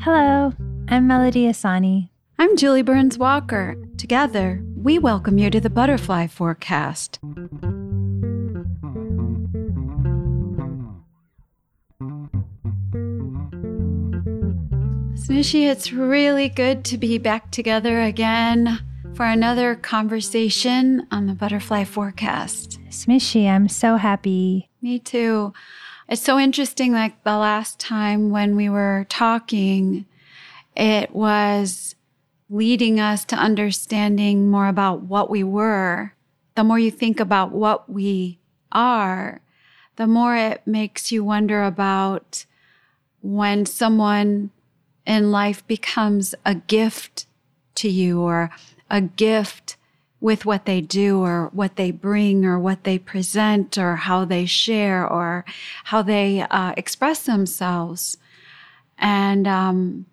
Hello, 0.00 0.52
I'm 0.88 1.06
Melody 1.06 1.46
Asani. 1.46 2.08
I'm 2.36 2.56
Julie 2.56 2.82
Burns 2.82 3.18
Walker. 3.18 3.76
Together, 3.96 4.64
we 4.74 4.98
welcome 4.98 5.38
you 5.38 5.48
to 5.48 5.60
the 5.60 5.70
Butterfly 5.70 6.26
Forecast. 6.26 7.20
Smishy, 15.14 15.70
it's 15.70 15.92
really 15.92 16.48
good 16.48 16.84
to 16.86 16.98
be 16.98 17.18
back 17.18 17.52
together 17.52 18.02
again 18.02 18.80
for 19.14 19.24
another 19.24 19.76
conversation 19.76 21.06
on 21.12 21.26
the 21.26 21.34
Butterfly 21.34 21.84
Forecast. 21.84 22.80
Smishy, 22.88 23.48
I'm 23.48 23.68
so 23.68 23.94
happy. 23.94 24.68
Me 24.82 24.98
too. 24.98 25.52
It's 26.08 26.22
so 26.22 26.38
interesting. 26.38 26.92
Like 26.92 27.22
the 27.22 27.36
last 27.36 27.78
time 27.78 28.30
when 28.30 28.56
we 28.56 28.70
were 28.70 29.04
talking, 29.10 30.06
it 30.74 31.14
was 31.14 31.94
leading 32.48 32.98
us 32.98 33.26
to 33.26 33.36
understanding 33.36 34.50
more 34.50 34.68
about 34.68 35.02
what 35.02 35.28
we 35.28 35.44
were. 35.44 36.14
The 36.54 36.64
more 36.64 36.78
you 36.78 36.90
think 36.90 37.20
about 37.20 37.52
what 37.52 37.90
we 37.92 38.38
are, 38.72 39.42
the 39.96 40.06
more 40.06 40.34
it 40.34 40.66
makes 40.66 41.12
you 41.12 41.22
wonder 41.22 41.62
about 41.62 42.46
when 43.20 43.66
someone 43.66 44.50
in 45.06 45.30
life 45.30 45.66
becomes 45.66 46.34
a 46.44 46.54
gift 46.54 47.26
to 47.74 47.88
you 47.88 48.20
or 48.22 48.50
a 48.88 49.02
gift 49.02 49.76
with 50.20 50.44
what 50.44 50.64
they 50.64 50.80
do 50.80 51.20
or 51.22 51.48
what 51.52 51.76
they 51.76 51.90
bring 51.90 52.44
or 52.44 52.58
what 52.58 52.84
they 52.84 52.98
present 52.98 53.78
or 53.78 53.96
how 53.96 54.24
they 54.24 54.44
share 54.44 55.06
or 55.06 55.44
how 55.84 56.02
they 56.02 56.42
uh, 56.42 56.74
express 56.76 57.22
themselves. 57.24 58.16
And 58.98 59.46
um, 59.46 60.06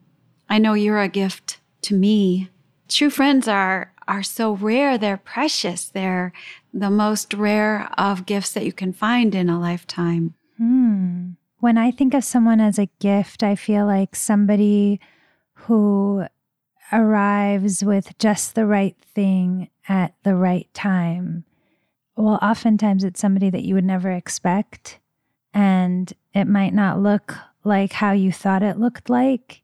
I 0.50 0.60
know 0.60 0.74
you're 0.74 1.02
a 1.02 1.08
gift 1.08 1.60
to 1.84 1.96
me. 1.96 2.50
True 2.88 3.10
friends 3.10 3.48
are 3.48 3.92
are 4.08 4.22
so 4.22 4.54
rare. 4.54 5.00
They're 5.00 5.18
precious. 5.18 5.86
They're 5.90 6.32
the 6.72 6.92
most 6.92 7.34
rare 7.34 7.90
of 7.98 8.28
gifts 8.28 8.54
that 8.54 8.66
you 8.66 8.74
can 8.74 8.94
find 8.94 9.34
in 9.34 9.50
a 9.50 9.60
lifetime. 9.60 10.36
Hmm. 10.58 11.32
When 11.60 11.78
I 11.78 11.90
think 11.90 12.14
of 12.14 12.24
someone 12.24 12.60
as 12.60 12.78
a 12.78 12.90
gift, 13.00 13.42
I 13.42 13.56
feel 13.56 13.88
like 13.88 14.16
somebody 14.16 15.00
who 15.54 16.26
arrives 16.92 17.84
with 17.84 18.18
just 18.18 18.56
the 18.56 18.66
right 18.66 18.96
thing 19.14 19.70
at 19.88 20.14
the 20.24 20.36
right 20.36 20.68
time. 20.74 21.46
Well, 22.16 22.40
oftentimes 22.42 23.04
it's 23.04 23.20
somebody 23.20 23.50
that 23.50 23.64
you 23.64 23.76
would 23.76 23.84
never 23.84 24.12
expect, 24.12 25.00
and 25.54 26.12
it 26.34 26.46
might 26.46 26.74
not 26.74 27.02
look 27.02 27.36
like 27.64 27.94
how 27.94 28.12
you 28.12 28.32
thought 28.32 28.64
it 28.64 28.80
looked 28.80 29.10
like, 29.10 29.64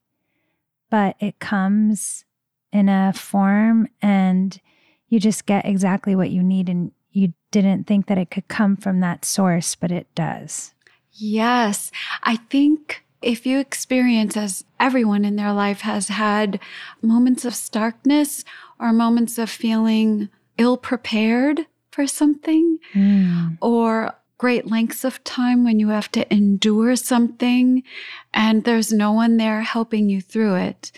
but 0.90 1.16
it 1.20 1.40
comes 1.40 2.26
in 2.72 2.90
a 2.90 3.14
form 3.14 3.88
and 4.02 4.60
you 5.08 5.20
just 5.20 5.46
get 5.46 5.66
exactly 5.66 6.16
what 6.16 6.32
you 6.32 6.42
need 6.42 6.70
and 6.70 6.92
you 7.12 7.34
didn't 7.52 7.86
think 7.86 8.08
that 8.08 8.18
it 8.18 8.32
could 8.32 8.48
come 8.48 8.78
from 8.78 9.02
that 9.02 9.26
source, 9.26 9.76
but 9.76 9.92
it 9.92 10.08
does. 10.16 10.74
Yes. 11.12 11.92
I 12.24 12.38
think 12.38 13.04
if 13.22 13.46
you 13.46 13.60
experience, 13.60 14.36
as 14.36 14.64
everyone 14.80 15.26
in 15.26 15.36
their 15.36 15.54
life 15.54 15.82
has 15.82 16.08
had, 16.08 16.60
moments 17.02 17.46
of 17.46 17.56
starkness 17.56 18.44
or 18.80 18.92
moments 18.92 19.38
of 19.38 19.50
feeling 19.50 20.30
ill 20.58 20.78
prepared 20.78 21.68
for 21.92 22.08
something, 22.08 22.80
mm. 22.94 23.58
or 23.62 24.16
great 24.38 24.66
lengths 24.66 25.04
of 25.04 25.24
time 25.24 25.64
when 25.64 25.80
you 25.80 25.90
have 25.90 26.12
to 26.12 26.34
endure 26.34 26.96
something 26.96 27.84
and 28.34 28.64
there's 28.64 28.92
no 28.92 29.12
one 29.12 29.38
there 29.38 29.62
helping 29.62 30.10
you 30.10 30.20
through 30.20 30.56
it. 30.56 30.92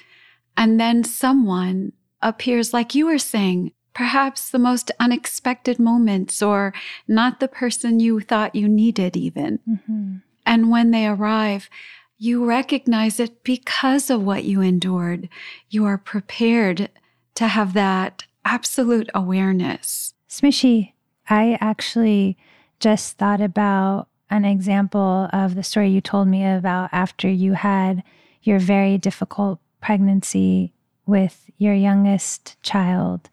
And 0.56 0.80
then 0.80 1.04
someone 1.04 1.92
appears, 2.22 2.74
like 2.74 2.96
you 2.96 3.06
were 3.06 3.18
saying, 3.18 3.74
perhaps 3.94 4.50
the 4.50 4.60
most 4.60 4.92
unexpected 5.00 5.78
moments, 5.78 6.42
or 6.42 6.74
not 7.08 7.40
the 7.40 7.48
person 7.48 8.00
you 8.00 8.20
thought 8.22 8.56
you 8.56 8.70
needed, 8.70 9.18
even. 9.18 9.60
Mm-hmm. 9.70 10.16
And 10.46 10.72
when 10.72 10.92
they 10.92 11.06
arrive, 11.06 11.70
you 12.18 12.46
recognize 12.46 13.20
it 13.20 13.44
because 13.44 14.10
of 14.10 14.24
what 14.24 14.44
you 14.44 14.62
endured. 14.62 15.30
You 15.70 15.86
are 15.86 15.98
prepared 15.98 16.90
to 17.36 17.48
have 17.48 17.74
that 17.74 18.24
absolute 18.46 19.10
awareness. 19.14 20.14
Smishy, 20.30 20.94
I 21.30 21.58
actually 21.60 22.38
just 22.80 23.18
thought 23.18 23.42
about 23.42 24.08
an 24.30 24.46
example 24.46 25.30
of 25.32 25.56
the 25.56 25.64
story 25.64 25.90
you 25.90 26.02
told 26.02 26.28
me 26.28 26.46
about 26.46 26.90
after 26.92 27.30
you 27.30 27.54
had 27.54 28.04
your 28.42 28.60
very 28.60 28.98
difficult 28.98 29.60
pregnancy 29.82 30.74
with 31.06 31.50
your 31.58 31.74
youngest 31.74 32.62
child 32.64 33.30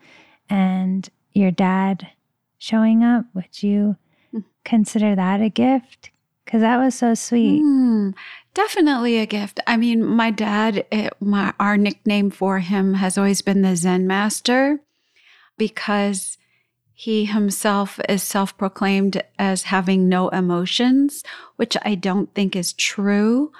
and 0.48 1.08
your 1.32 1.50
dad 1.50 2.08
showing 2.58 3.02
up. 3.02 3.24
Would 3.34 3.62
you 3.62 3.96
mm. 4.34 4.44
consider 4.64 5.14
that 5.14 5.40
a 5.40 5.48
gift? 5.48 6.10
Because 6.44 6.60
that 6.60 6.78
was 6.78 6.94
so 6.94 7.14
sweet. 7.14 7.62
Mm, 7.62 8.14
definitely 8.54 9.18
a 9.18 9.26
gift. 9.26 9.60
I 9.66 9.76
mean, 9.76 10.04
my 10.04 10.30
dad, 10.30 10.84
it, 10.90 11.12
my, 11.20 11.52
our 11.60 11.76
nickname 11.76 12.30
for 12.30 12.58
him 12.58 12.94
has 12.94 13.16
always 13.16 13.42
been 13.42 13.62
the 13.62 13.76
Zen 13.76 14.06
Master 14.06 14.80
because 15.56 16.38
he 16.92 17.24
himself 17.24 17.98
is 18.08 18.22
self 18.22 18.56
proclaimed 18.58 19.22
as 19.38 19.64
having 19.64 20.08
no 20.08 20.28
emotions, 20.28 21.24
which 21.56 21.76
I 21.82 21.94
don't 21.94 22.34
think 22.34 22.54
is 22.54 22.72
true. 22.74 23.52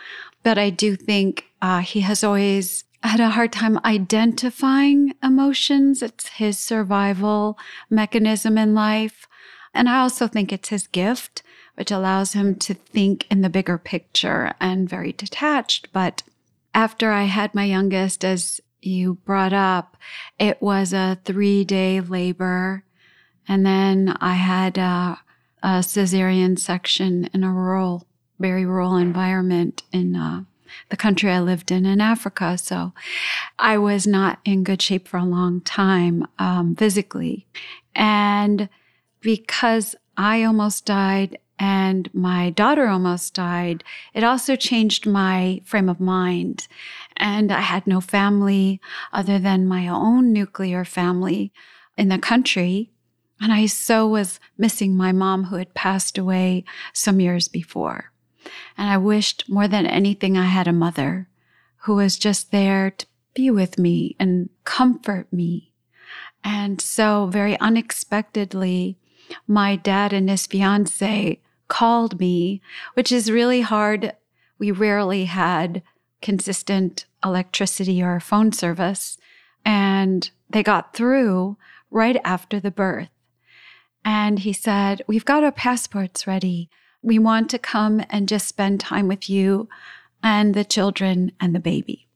But 0.43 0.59
I 0.59 0.71
do 0.71 0.97
think 0.97 1.47
uh, 1.63 1.81
he 1.81 2.01
has 2.01 2.23
always 2.23 2.85
had 3.03 3.21
a 3.21 3.31
hard 3.31 3.53
time 3.53 3.81
identifying 3.85 5.15
emotions. 5.23 6.03
It's 6.03 6.29
his 6.29 6.59
survival 6.59 7.59
mechanism 7.89 8.59
in 8.59 8.75
life. 8.75 9.27
And 9.73 9.89
I 9.89 10.01
also 10.01 10.27
think 10.27 10.53
it's 10.53 10.69
his 10.69 10.87
gift 10.87 11.43
which 11.81 11.91
allows 11.91 12.35
him 12.35 12.55
to 12.55 12.75
think 12.75 13.27
in 13.31 13.41
the 13.41 13.49
bigger 13.49 13.79
picture 13.79 14.53
and 14.61 14.87
very 14.87 15.13
detached. 15.13 15.89
But 15.95 16.23
after 16.75 17.11
I 17.11 17.23
had 17.23 17.55
my 17.55 17.65
youngest, 17.65 18.23
as 18.23 18.61
you 18.83 19.15
brought 19.25 19.55
up, 19.55 19.97
it 20.39 20.61
was 20.61 20.93
a 20.93 21.19
three 21.25 21.65
day 21.65 22.03
labor. 22.03 22.85
And 23.49 23.65
then 23.65 24.15
I 24.21 24.35
had 24.35 24.77
a, 24.77 25.21
a 25.63 25.81
cesarean 25.81 26.59
section 26.59 27.31
in 27.33 27.45
a 27.45 27.51
rural, 27.51 28.07
very 28.39 28.67
rural 28.67 28.99
environment 28.99 29.83
in 29.91 30.15
uh, 30.15 30.45
the 30.91 30.99
country 30.99 31.31
I 31.31 31.41
lived 31.41 31.71
in 31.71 31.87
in 31.87 32.03
Africa. 32.03 32.59
So 32.59 32.93
I 33.59 33.79
was 33.79 34.07
not 34.07 34.39
in 34.45 34.65
good 34.65 34.83
shape 34.83 35.09
for 35.09 35.17
a 35.17 35.25
long 35.25 35.63
time 35.63 36.27
um, 36.39 36.77
physically. 36.77 37.47
And 37.95 38.69
because 39.23 39.97
I 40.19 40.45
almost 40.45 40.85
died 40.85 41.39
and 41.61 42.09
my 42.15 42.49
daughter 42.49 42.89
almost 42.89 43.35
died, 43.35 43.85
it 44.15 44.25
also 44.25 44.57
changed 44.57 45.07
my 45.07 45.61
frame 45.67 45.91
of 45.91 46.01
mind. 46.01 46.67
And 47.19 47.53
I 47.53 47.61
had 47.61 47.87
no 47.87 48.01
family 48.01 48.81
other 49.13 49.39
than 49.39 49.69
my 49.69 49.87
own 49.87 50.33
nuclear 50.33 50.87
family 50.87 51.53
in 51.99 52.09
the 52.09 52.19
country. 52.19 52.91
And 53.43 53.53
I 53.53 53.67
so 53.67 54.09
was 54.09 54.41
missing 54.57 54.97
my 54.97 55.13
mom 55.13 55.45
who 55.45 55.57
had 55.57 55.75
passed 55.75 56.17
away 56.17 56.65
some 56.95 57.21
years 57.21 57.47
before. 57.47 58.11
And 58.79 58.89
I 58.89 58.97
wished 58.97 59.47
more 59.47 59.69
than 59.69 59.85
anything 59.85 60.39
I 60.39 60.47
had 60.47 60.67
a 60.67 60.73
mother 60.73 61.29
who 61.83 61.97
was 61.97 62.19
just 62.19 62.53
there 62.53 62.91
to 62.91 63.07
be 63.35 63.51
with 63.51 63.79
me 63.79 64.17
and 64.19 64.49
comfort 64.65 65.31
me. 65.31 65.75
And 66.43 66.81
so 66.81 67.27
very 67.27 67.61
unexpectedly, 67.61 68.97
my 69.47 69.77
dad 69.77 70.15
and 70.15 70.31
his 70.31 70.47
fiance 70.47 71.39
called 71.71 72.21
me, 72.21 72.61
which 72.93 73.11
is 73.11 73.31
really 73.31 73.63
hard. 73.63 74.15
We 74.59 74.71
rarely 74.71 75.25
had 75.25 75.83
consistent 76.21 77.07
electricity 77.25 78.03
or 78.03 78.21
phone 78.21 78.53
service. 78.53 79.17
And 79.65 80.31
they 80.51 80.63
got 80.63 80.95
through 80.95 81.57
right 81.91 82.21
after 82.25 82.61
the 82.61 82.71
birth. 82.71 83.09
And 84.05 84.41
he 84.41 84.53
said, 84.53 85.03
We've 85.07 85.25
got 85.25 85.45
our 85.45 85.53
passports 85.53 86.27
ready. 86.27 86.69
We 87.03 87.19
want 87.19 87.49
to 87.51 87.59
come 87.59 88.03
and 88.11 88.29
just 88.29 88.49
spend 88.49 88.81
time 88.81 89.09
with 89.09 89.31
you 89.31 89.69
and 90.23 90.55
the 90.55 90.65
children 90.65 91.33
and 91.41 91.55
the 91.55 91.61
baby. 91.61 92.09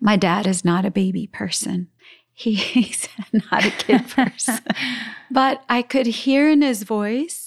My 0.00 0.16
dad 0.16 0.46
is 0.46 0.64
not 0.64 0.84
a 0.84 0.90
baby 0.90 1.26
person. 1.26 1.88
he's 2.32 3.08
not 3.32 3.64
a 3.64 3.70
kid 3.70 4.08
person. 4.08 4.58
but 5.30 5.64
I 5.68 5.82
could 5.82 6.06
hear 6.06 6.50
in 6.50 6.62
his 6.62 6.82
voice 6.82 7.43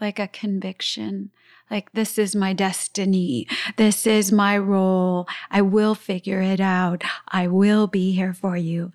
like 0.00 0.18
a 0.18 0.28
conviction 0.28 1.30
like 1.70 1.92
this 1.92 2.18
is 2.18 2.34
my 2.34 2.52
destiny 2.52 3.46
this 3.76 4.06
is 4.06 4.32
my 4.32 4.56
role 4.56 5.28
i 5.50 5.60
will 5.60 5.94
figure 5.94 6.40
it 6.40 6.60
out 6.60 7.02
i 7.28 7.46
will 7.46 7.86
be 7.86 8.12
here 8.12 8.34
for 8.34 8.56
you 8.56 8.92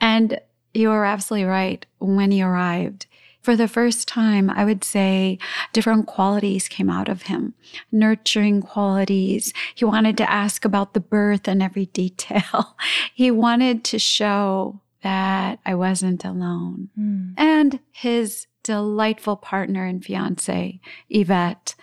and 0.00 0.40
you 0.74 0.90
are 0.90 1.04
absolutely 1.04 1.44
right 1.44 1.86
when 1.98 2.30
he 2.30 2.42
arrived 2.42 3.06
for 3.48 3.56
the 3.56 3.66
first 3.66 4.06
time, 4.06 4.50
I 4.50 4.66
would 4.66 4.84
say 4.84 5.38
different 5.72 6.06
qualities 6.06 6.68
came 6.68 6.90
out 6.90 7.08
of 7.08 7.22
him, 7.22 7.54
nurturing 7.90 8.60
qualities. 8.60 9.54
He 9.74 9.86
wanted 9.86 10.18
to 10.18 10.30
ask 10.30 10.66
about 10.66 10.92
the 10.92 11.00
birth 11.00 11.48
and 11.48 11.62
every 11.62 11.86
detail. 11.86 12.76
he 13.14 13.30
wanted 13.30 13.84
to 13.84 13.98
show 13.98 14.82
that 15.02 15.60
I 15.64 15.74
wasn't 15.76 16.26
alone. 16.26 16.90
Mm. 16.98 17.34
And 17.38 17.80
his 17.90 18.47
delightful 18.62 19.36
partner 19.36 19.84
and 19.84 20.04
fiance, 20.04 20.80
Yvette, 21.08 21.74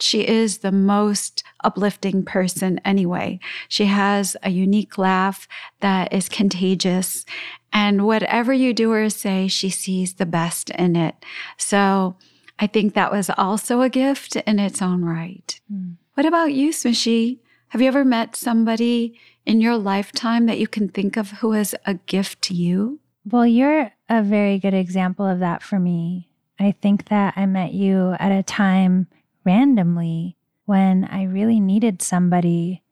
she 0.00 0.26
is 0.26 0.58
the 0.58 0.72
most 0.72 1.44
uplifting 1.62 2.24
person 2.24 2.80
anyway. 2.84 3.38
She 3.68 3.86
has 3.86 4.36
a 4.42 4.50
unique 4.50 4.98
laugh 4.98 5.46
that 5.80 6.12
is 6.12 6.28
contagious. 6.28 7.24
And 7.72 8.06
whatever 8.06 8.52
you 8.52 8.74
do 8.74 8.92
or 8.92 9.08
say, 9.08 9.48
she 9.48 9.70
sees 9.70 10.14
the 10.14 10.26
best 10.26 10.70
in 10.70 10.96
it. 10.96 11.14
So 11.56 12.16
I 12.58 12.66
think 12.66 12.94
that 12.94 13.12
was 13.12 13.30
also 13.36 13.80
a 13.80 13.88
gift 13.88 14.36
in 14.36 14.58
its 14.58 14.82
own 14.82 15.04
right. 15.04 15.60
Mm. 15.72 15.94
What 16.14 16.26
about 16.26 16.52
you, 16.52 16.70
Smishy? 16.70 17.38
Have 17.68 17.80
you 17.80 17.88
ever 17.88 18.04
met 18.04 18.36
somebody 18.36 19.18
in 19.44 19.60
your 19.60 19.76
lifetime 19.76 20.46
that 20.46 20.58
you 20.58 20.68
can 20.68 20.88
think 20.88 21.16
of 21.16 21.30
who 21.32 21.52
is 21.52 21.74
a 21.86 21.94
gift 21.94 22.42
to 22.42 22.54
you? 22.54 23.00
Well, 23.26 23.46
you're 23.46 23.90
a 24.10 24.22
very 24.22 24.58
good 24.58 24.74
example 24.74 25.26
of 25.26 25.38
that 25.38 25.62
for 25.62 25.78
me. 25.78 26.28
I 26.58 26.72
think 26.72 27.08
that 27.08 27.32
I 27.36 27.46
met 27.46 27.72
you 27.72 28.14
at 28.18 28.32
a 28.32 28.42
time 28.42 29.06
randomly 29.44 30.36
when 30.66 31.04
I 31.06 31.24
really 31.24 31.58
needed 31.58 32.02
somebody. 32.02 32.82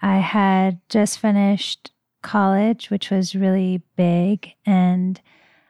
I 0.00 0.18
had 0.18 0.80
just 0.88 1.20
finished 1.20 1.92
college, 2.22 2.90
which 2.90 3.10
was 3.10 3.36
really 3.36 3.82
big, 3.96 4.52
and 4.66 5.20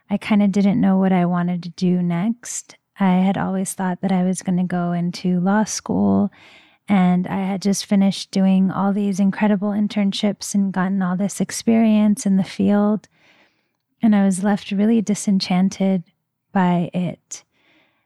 I 0.08 0.16
kind 0.16 0.42
of 0.42 0.52
didn't 0.52 0.80
know 0.80 0.96
what 0.96 1.12
I 1.12 1.26
wanted 1.26 1.62
to 1.64 1.68
do 1.68 2.02
next. 2.02 2.76
I 2.98 3.16
had 3.16 3.36
always 3.36 3.74
thought 3.74 4.00
that 4.00 4.12
I 4.12 4.22
was 4.22 4.42
going 4.42 4.58
to 4.58 4.64
go 4.64 4.92
into 4.92 5.38
law 5.40 5.64
school, 5.64 6.30
and 6.88 7.26
I 7.26 7.44
had 7.44 7.60
just 7.60 7.84
finished 7.84 8.30
doing 8.30 8.70
all 8.70 8.94
these 8.94 9.20
incredible 9.20 9.70
internships 9.70 10.54
and 10.54 10.72
gotten 10.72 11.02
all 11.02 11.16
this 11.16 11.42
experience 11.42 12.24
in 12.24 12.38
the 12.38 12.44
field. 12.44 13.08
And 14.02 14.16
I 14.16 14.24
was 14.24 14.42
left 14.42 14.72
really 14.72 15.00
disenchanted 15.00 16.04
by 16.52 16.90
it 16.92 17.44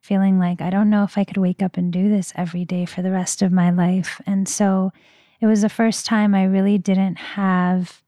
feeling 0.07 0.39
like 0.39 0.61
I 0.61 0.71
don't 0.71 0.89
know 0.89 1.03
if 1.03 1.19
I 1.19 1.25
could 1.25 1.37
wake 1.37 1.63
up 1.63 1.77
and 1.77 1.93
do 1.93 2.09
this 2.09 2.33
every 2.37 2.65
day 2.65 2.85
for 2.85 3.03
the 3.03 3.11
rest 3.11 3.43
of 3.43 3.51
my 3.51 3.71
life. 3.71 4.21
And 4.25 4.49
so 4.49 4.93
it 5.41 5.47
was 5.47 5.63
the 5.63 5.69
first 5.69 6.07
time 6.07 6.33
I 6.33 6.45
really 6.45 6.79
didn't 6.79 7.17
have 7.17 8.03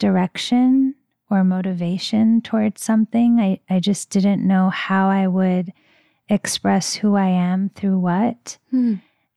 direction 0.00 0.96
or 1.30 1.44
motivation 1.44 2.40
towards 2.40 2.82
something. 2.82 3.38
I, 3.38 3.60
I 3.70 3.78
just 3.78 4.10
didn't 4.10 4.46
know 4.46 4.70
how 4.70 5.08
I 5.08 5.28
would 5.28 5.72
express 6.28 6.94
who 6.94 7.14
I 7.14 7.28
am 7.28 7.70
through 7.70 8.00
what. 8.00 8.58
Hmm. 8.70 8.94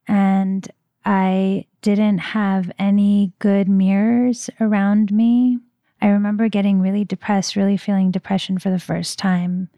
And 0.08 0.68
I 1.04 1.66
didn't 1.82 2.18
have 2.18 2.72
any 2.80 3.32
good 3.38 3.68
mirrors 3.68 4.50
around 4.60 5.12
me. 5.12 5.58
I 6.02 6.08
remember 6.08 6.48
getting 6.48 6.80
really 6.80 7.04
depressed, 7.04 7.54
really 7.54 7.76
feeling 7.76 8.10
depression 8.10 8.58
for 8.58 8.70
the 8.70 8.80
first 8.80 9.20
time. 9.20 9.68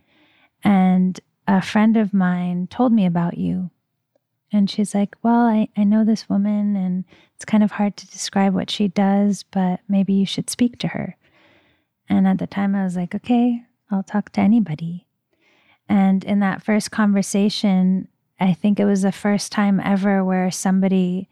And 0.65 1.21
a 1.47 1.61
friend 1.61 1.99
of 1.99 2.15
mine 2.15 2.67
told 2.69 2.95
me 2.95 3.05
about 3.05 3.37
you. 3.37 3.71
And 4.51 4.71
she's 4.71 4.95
like, 4.95 5.17
Well, 5.23 5.47
I, 5.47 5.69
I 5.77 5.85
know 5.85 6.03
this 6.03 6.27
woman, 6.31 6.77
and 6.77 7.05
it's 7.37 7.45
kind 7.45 7.63
of 7.63 7.73
hard 7.73 7.99
to 7.99 8.07
describe 8.07 8.55
what 8.55 8.71
she 8.71 8.89
does, 8.89 9.43
but 9.43 9.81
maybe 9.87 10.15
you 10.15 10.25
should 10.25 10.49
speak 10.49 10.79
to 10.79 10.89
her. 10.89 11.19
And 12.09 12.27
at 12.27 12.39
the 12.39 12.47
time, 12.47 12.75
I 12.75 12.85
was 12.85 12.97
like, 12.97 13.15
Okay, 13.15 13.63
I'll 13.91 14.03
talk 14.03 14.33
to 14.33 14.41
anybody. 14.41 15.07
And 15.91 16.25
in 16.25 16.41
that 16.41 16.63
first 16.63 16.91
conversation, 16.91 18.09
I 18.41 18.55
think 18.55 18.81
it 18.81 18.87
was 18.87 19.03
the 19.03 19.13
first 19.13 19.53
time 19.53 19.79
ever 19.79 20.25
where 20.25 20.51
somebody 20.51 21.29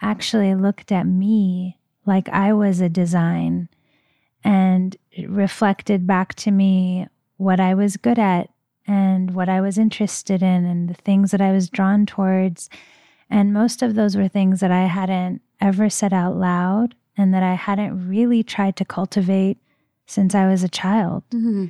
actually 0.00 0.56
looked 0.56 0.90
at 0.90 1.06
me 1.06 1.78
like 2.04 2.28
I 2.30 2.52
was 2.52 2.80
a 2.80 2.88
design 2.88 3.68
and 4.44 4.96
reflected 5.28 6.06
back 6.06 6.34
to 6.34 6.50
me 6.50 7.06
what 7.36 7.60
I 7.60 7.74
was 7.74 7.96
good 7.96 8.18
at 8.18 8.50
and 8.86 9.34
what 9.34 9.48
I 9.48 9.60
was 9.60 9.78
interested 9.78 10.42
in 10.42 10.64
and 10.64 10.88
the 10.88 10.94
things 10.94 11.30
that 11.30 11.40
I 11.40 11.52
was 11.52 11.68
drawn 11.68 12.06
towards. 12.06 12.68
And 13.30 13.52
most 13.52 13.82
of 13.82 13.94
those 13.94 14.16
were 14.16 14.28
things 14.28 14.60
that 14.60 14.70
I 14.70 14.86
hadn't 14.86 15.42
ever 15.60 15.88
said 15.88 16.12
out 16.12 16.36
loud 16.36 16.94
and 17.16 17.32
that 17.32 17.42
I 17.42 17.54
hadn't 17.54 18.08
really 18.08 18.42
tried 18.42 18.76
to 18.76 18.84
cultivate 18.84 19.58
since 20.06 20.34
I 20.34 20.46
was 20.46 20.62
a 20.62 20.68
child. 20.68 21.22
Mm-hmm. 21.30 21.66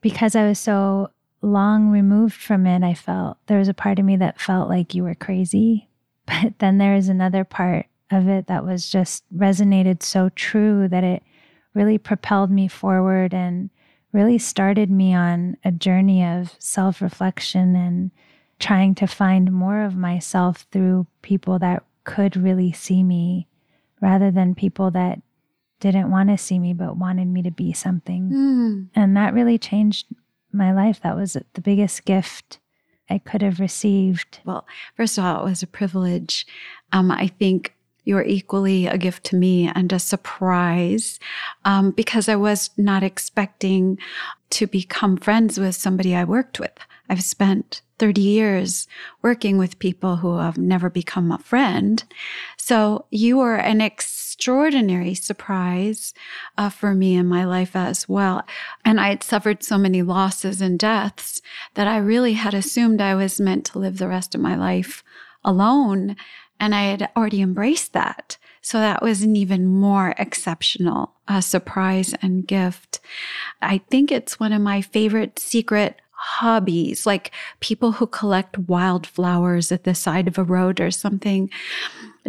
Because 0.00 0.36
I 0.36 0.46
was 0.46 0.58
so 0.58 1.10
long 1.42 1.90
removed 1.90 2.34
from 2.34 2.66
it, 2.66 2.82
I 2.82 2.94
felt 2.94 3.38
there 3.46 3.58
was 3.58 3.68
a 3.68 3.74
part 3.74 3.98
of 3.98 4.04
me 4.04 4.16
that 4.16 4.40
felt 4.40 4.68
like 4.68 4.94
you 4.94 5.02
were 5.02 5.14
crazy. 5.14 5.88
But 6.26 6.58
then 6.58 6.78
there 6.78 6.94
is 6.94 7.08
another 7.08 7.44
part 7.44 7.86
of 8.10 8.28
it 8.28 8.46
that 8.46 8.64
was 8.64 8.88
just 8.88 9.24
resonated 9.36 10.02
so 10.02 10.30
true 10.30 10.88
that 10.88 11.04
it 11.04 11.22
really 11.74 11.98
propelled 11.98 12.50
me 12.50 12.68
forward 12.68 13.34
and 13.34 13.70
really 14.12 14.38
started 14.38 14.90
me 14.90 15.14
on 15.14 15.56
a 15.64 15.72
journey 15.72 16.24
of 16.24 16.54
self 16.58 17.02
reflection 17.02 17.74
and 17.74 18.10
trying 18.58 18.94
to 18.94 19.06
find 19.06 19.52
more 19.52 19.82
of 19.82 19.96
myself 19.96 20.66
through 20.70 21.06
people 21.22 21.58
that 21.58 21.84
could 22.04 22.36
really 22.36 22.72
see 22.72 23.02
me 23.02 23.48
rather 24.00 24.30
than 24.30 24.54
people 24.54 24.90
that 24.92 25.20
didn't 25.80 26.10
want 26.10 26.30
to 26.30 26.38
see 26.38 26.58
me 26.58 26.72
but 26.72 26.96
wanted 26.96 27.26
me 27.26 27.42
to 27.42 27.50
be 27.50 27.72
something. 27.72 28.30
Mm. 28.30 28.88
And 28.94 29.16
that 29.16 29.34
really 29.34 29.58
changed 29.58 30.06
my 30.52 30.72
life. 30.72 31.00
That 31.02 31.16
was 31.16 31.36
the 31.54 31.60
biggest 31.60 32.04
gift 32.04 32.58
I 33.10 33.18
could 33.18 33.42
have 33.42 33.60
received. 33.60 34.40
Well, 34.44 34.66
first 34.96 35.18
of 35.18 35.24
all, 35.24 35.42
it 35.42 35.50
was 35.50 35.62
a 35.62 35.66
privilege. 35.66 36.46
Um, 36.92 37.10
I 37.10 37.26
think 37.26 37.73
you 38.04 38.16
are 38.16 38.24
equally 38.24 38.86
a 38.86 38.98
gift 38.98 39.24
to 39.24 39.36
me 39.36 39.70
and 39.74 39.92
a 39.92 39.98
surprise 39.98 41.18
um, 41.64 41.90
because 41.90 42.28
I 42.28 42.36
was 42.36 42.70
not 42.76 43.02
expecting 43.02 43.98
to 44.50 44.66
become 44.66 45.16
friends 45.16 45.58
with 45.58 45.74
somebody 45.74 46.14
I 46.14 46.24
worked 46.24 46.60
with. 46.60 46.78
I've 47.08 47.22
spent 47.22 47.82
30 47.98 48.20
years 48.20 48.88
working 49.22 49.58
with 49.58 49.78
people 49.78 50.16
who 50.16 50.38
have 50.38 50.58
never 50.58 50.90
become 50.90 51.30
a 51.30 51.38
friend. 51.38 52.02
So 52.56 53.06
you 53.10 53.36
were 53.36 53.56
an 53.56 53.80
extraordinary 53.80 55.14
surprise 55.14 56.12
uh, 56.58 56.70
for 56.70 56.94
me 56.94 57.14
in 57.14 57.26
my 57.26 57.44
life 57.44 57.76
as 57.76 58.08
well. 58.08 58.42
And 58.84 59.00
I 59.00 59.08
had 59.08 59.22
suffered 59.22 59.62
so 59.62 59.78
many 59.78 60.02
losses 60.02 60.60
and 60.60 60.78
deaths 60.78 61.40
that 61.74 61.86
I 61.86 61.98
really 61.98 62.32
had 62.32 62.54
assumed 62.54 63.00
I 63.00 63.14
was 63.14 63.40
meant 63.40 63.66
to 63.66 63.78
live 63.78 63.98
the 63.98 64.08
rest 64.08 64.34
of 64.34 64.40
my 64.40 64.56
life 64.56 65.04
alone. 65.44 66.16
And 66.60 66.74
I 66.74 66.82
had 66.84 67.10
already 67.16 67.40
embraced 67.40 67.92
that. 67.92 68.38
So 68.62 68.78
that 68.78 69.02
was 69.02 69.22
an 69.22 69.36
even 69.36 69.66
more 69.66 70.14
exceptional 70.18 71.12
uh, 71.28 71.40
surprise 71.40 72.14
and 72.22 72.46
gift. 72.46 73.00
I 73.60 73.78
think 73.90 74.10
it's 74.10 74.40
one 74.40 74.52
of 74.52 74.62
my 74.62 74.80
favorite 74.80 75.38
secret 75.38 76.00
hobbies, 76.12 77.04
like 77.04 77.30
people 77.60 77.92
who 77.92 78.06
collect 78.06 78.58
wildflowers 78.58 79.70
at 79.70 79.84
the 79.84 79.94
side 79.94 80.26
of 80.26 80.38
a 80.38 80.44
road 80.44 80.80
or 80.80 80.90
something. 80.90 81.50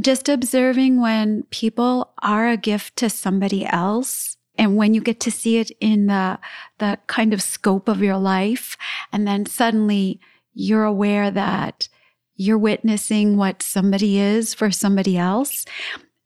Just 0.02 0.28
observing 0.28 1.00
when 1.00 1.44
people 1.52 2.12
are 2.22 2.50
a 2.50 2.58
gift 2.58 2.98
to 2.98 3.10
somebody 3.10 3.66
else 3.66 4.36
and 4.58 4.76
when 4.76 4.94
you 4.94 5.02
get 5.02 5.20
to 5.22 5.32
see 5.32 5.58
it 5.58 5.72
in 5.80 6.08
the 6.08 6.40
the 6.80 6.98
kind 7.08 7.34
of 7.34 7.42
scope 7.42 7.88
of 7.88 8.02
your 8.02 8.18
life 8.18 8.78
and 9.12 9.28
then 9.28 9.46
suddenly 9.46 10.20
you're 10.54 10.84
aware 10.84 11.32
that 11.32 11.88
you're 12.36 12.58
witnessing 12.58 13.38
what 13.38 13.62
somebody 13.62 14.20
is 14.20 14.54
for 14.54 14.72
somebody 14.72 15.18
else. 15.18 15.66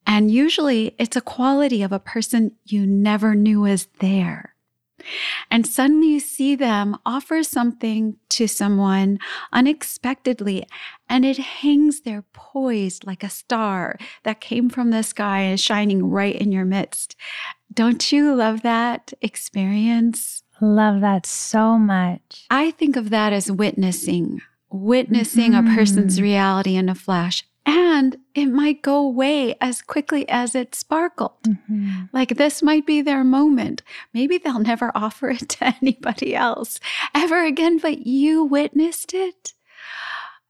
And 0.07 0.31
usually 0.31 0.95
it's 0.97 1.15
a 1.15 1.21
quality 1.21 1.83
of 1.83 1.91
a 1.91 1.99
person 1.99 2.53
you 2.65 2.85
never 2.85 3.35
knew 3.35 3.61
was 3.61 3.87
there. 3.99 4.55
And 5.49 5.65
suddenly 5.65 6.07
you 6.07 6.19
see 6.19 6.55
them 6.55 6.97
offer 7.05 7.43
something 7.43 8.17
to 8.29 8.47
someone 8.47 9.19
unexpectedly, 9.53 10.67
and 11.07 11.25
it 11.25 11.37
hangs 11.37 12.01
there 12.01 12.23
poised 12.33 13.05
like 13.05 13.23
a 13.23 13.29
star 13.29 13.97
that 14.23 14.41
came 14.41 14.69
from 14.69 14.91
the 14.91 15.03
sky 15.03 15.39
and 15.41 15.53
is 15.53 15.61
shining 15.61 16.09
right 16.09 16.35
in 16.35 16.51
your 16.51 16.65
midst. 16.65 17.15
Don't 17.73 18.11
you 18.11 18.35
love 18.35 18.61
that 18.63 19.13
experience? 19.21 20.43
Love 20.61 21.01
that 21.01 21.25
so 21.25 21.77
much. 21.77 22.45
I 22.49 22.71
think 22.71 22.95
of 22.95 23.09
that 23.11 23.31
as 23.31 23.51
witnessing 23.51 24.41
witnessing 24.71 25.53
mm-hmm. 25.53 25.67
a 25.67 25.75
person's 25.75 26.15
mm-hmm. 26.15 26.23
reality 26.23 26.75
in 26.75 26.89
a 26.89 26.95
flash. 26.95 27.45
And 27.65 28.17
it 28.33 28.47
might 28.47 28.81
go 28.81 28.97
away 28.97 29.55
as 29.61 29.81
quickly 29.81 30.27
as 30.27 30.55
it 30.55 30.73
sparkled. 30.73 31.43
Mm-hmm. 31.43 32.05
Like 32.11 32.37
this 32.37 32.63
might 32.63 32.85
be 32.85 33.01
their 33.01 33.23
moment. 33.23 33.83
Maybe 34.13 34.37
they'll 34.37 34.59
never 34.59 34.91
offer 34.95 35.29
it 35.29 35.49
to 35.49 35.75
anybody 35.81 36.35
else 36.35 36.79
ever 37.13 37.43
again, 37.43 37.77
but 37.77 38.07
you 38.07 38.43
witnessed 38.43 39.13
it. 39.13 39.53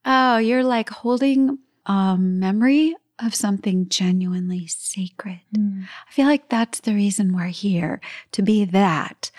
Oh, 0.06 0.38
you're 0.38 0.64
like 0.64 0.90
holding 0.90 1.60
a 1.86 2.18
memory 2.18 2.96
of 3.22 3.36
something 3.36 3.90
genuinely 3.90 4.66
sacred. 4.68 5.42
Mm. 5.58 5.84
I 6.08 6.12
feel 6.12 6.26
like 6.26 6.48
that's 6.48 6.80
the 6.80 6.94
reason 6.94 7.36
we're 7.36 7.48
here 7.48 8.00
to 8.32 8.42
be 8.42 8.64
that 8.66 9.32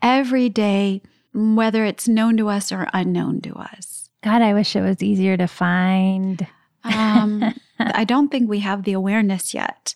every 0.00 0.48
day 0.48 1.02
whether 1.34 1.84
it's 1.84 2.08
known 2.08 2.36
to 2.38 2.48
us 2.48 2.72
or 2.72 2.88
unknown 2.94 3.42
to 3.42 3.54
us. 3.54 3.95
God, 4.26 4.42
I 4.42 4.54
wish 4.54 4.74
it 4.74 4.80
was 4.80 5.04
easier 5.04 5.36
to 5.36 5.46
find. 5.46 6.44
Um, 6.82 7.54
I 7.78 8.02
don't 8.02 8.28
think 8.28 8.50
we 8.50 8.58
have 8.58 8.82
the 8.82 8.92
awareness 8.92 9.54
yet 9.54 9.94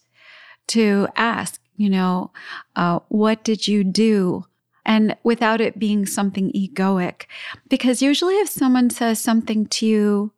to 0.68 1.08
ask, 1.16 1.60
you 1.76 1.90
know, 1.90 2.30
uh, 2.76 3.00
what 3.08 3.42
did 3.42 3.66
you 3.66 3.82
do? 3.82 4.44
And 4.86 5.16
without 5.24 5.60
it 5.60 5.80
being 5.80 6.06
something 6.06 6.52
egoic. 6.52 7.24
Because 7.68 8.02
usually, 8.02 8.36
if 8.36 8.48
someone 8.48 8.88
says 8.88 9.20
something 9.20 9.66
to 9.66 9.84
you 9.84 10.32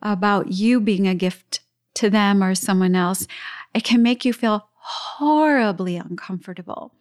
about 0.00 0.52
you 0.52 0.80
being 0.80 1.06
a 1.06 1.14
gift 1.14 1.60
to 1.96 2.08
them 2.08 2.42
or 2.42 2.54
someone 2.54 2.96
else, 2.96 3.26
it 3.74 3.84
can 3.84 4.02
make 4.02 4.24
you 4.24 4.32
feel 4.32 4.66
horribly 4.76 5.98
uncomfortable. 5.98 6.94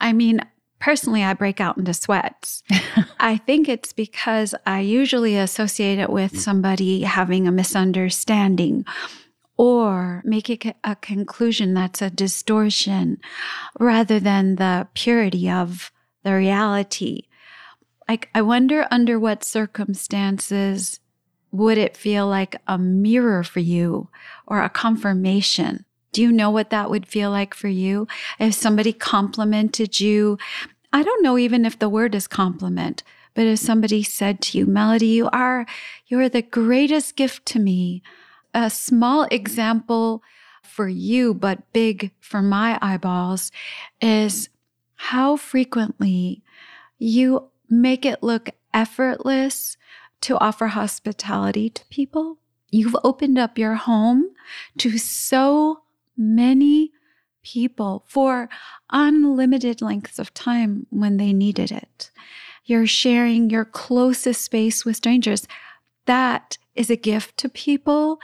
I 0.00 0.12
mean, 0.12 0.40
personally, 0.84 1.24
I 1.24 1.32
break 1.32 1.62
out 1.62 1.78
into 1.78 1.94
sweats. 1.94 2.62
I 3.18 3.38
think 3.38 3.70
it's 3.70 3.94
because 3.94 4.54
I 4.66 4.80
usually 4.80 5.34
associate 5.38 5.98
it 5.98 6.10
with 6.10 6.38
somebody 6.38 7.04
having 7.04 7.48
a 7.48 7.52
misunderstanding 7.52 8.84
or 9.56 10.20
making 10.26 10.74
a 10.84 10.94
conclusion 10.96 11.72
that's 11.72 12.02
a 12.02 12.10
distortion 12.10 13.18
rather 13.80 14.20
than 14.20 14.56
the 14.56 14.86
purity 14.92 15.48
of 15.48 15.90
the 16.22 16.34
reality. 16.34 17.28
Like, 18.06 18.28
I 18.34 18.42
wonder 18.42 18.86
under 18.90 19.18
what 19.18 19.42
circumstances 19.42 21.00
would 21.50 21.78
it 21.78 21.96
feel 21.96 22.28
like 22.28 22.56
a 22.68 22.76
mirror 22.76 23.42
for 23.42 23.60
you 23.60 24.10
or 24.46 24.62
a 24.62 24.68
confirmation? 24.68 25.86
Do 26.14 26.22
you 26.22 26.30
know 26.30 26.50
what 26.50 26.70
that 26.70 26.90
would 26.90 27.08
feel 27.08 27.30
like 27.30 27.54
for 27.54 27.66
you? 27.66 28.06
If 28.38 28.54
somebody 28.54 28.92
complimented 28.92 29.98
you, 29.98 30.38
I 30.94 31.02
don't 31.02 31.24
know 31.24 31.36
even 31.36 31.66
if 31.66 31.76
the 31.76 31.88
word 31.88 32.14
is 32.14 32.28
compliment, 32.28 33.02
but 33.34 33.48
if 33.48 33.58
somebody 33.58 34.04
said 34.04 34.40
to 34.42 34.58
you, 34.58 34.64
Melody, 34.64 35.08
you 35.08 35.28
are, 35.30 35.66
you 36.06 36.20
are 36.20 36.28
the 36.28 36.40
greatest 36.40 37.16
gift 37.16 37.44
to 37.46 37.58
me. 37.58 38.00
A 38.54 38.70
small 38.70 39.24
example 39.32 40.22
for 40.62 40.86
you, 40.86 41.34
but 41.34 41.72
big 41.72 42.12
for 42.20 42.40
my 42.40 42.78
eyeballs 42.80 43.50
is 44.00 44.50
how 44.94 45.34
frequently 45.34 46.44
you 46.96 47.50
make 47.68 48.06
it 48.06 48.22
look 48.22 48.50
effortless 48.72 49.76
to 50.20 50.38
offer 50.38 50.68
hospitality 50.68 51.70
to 51.70 51.84
people. 51.86 52.38
You've 52.70 52.96
opened 53.02 53.36
up 53.36 53.58
your 53.58 53.74
home 53.74 54.30
to 54.78 54.96
so 54.98 55.82
many 56.16 56.92
people 57.44 58.04
for 58.08 58.48
unlimited 58.90 59.80
lengths 59.80 60.18
of 60.18 60.34
time 60.34 60.86
when 60.90 61.16
they 61.18 61.32
needed 61.32 61.70
it. 61.70 62.10
You're 62.64 62.86
sharing 62.86 63.50
your 63.50 63.64
closest 63.64 64.42
space 64.42 64.84
with 64.84 64.96
strangers. 64.96 65.46
That 66.06 66.58
is 66.74 66.90
a 66.90 66.96
gift 66.96 67.36
to 67.38 67.48
people, 67.48 68.18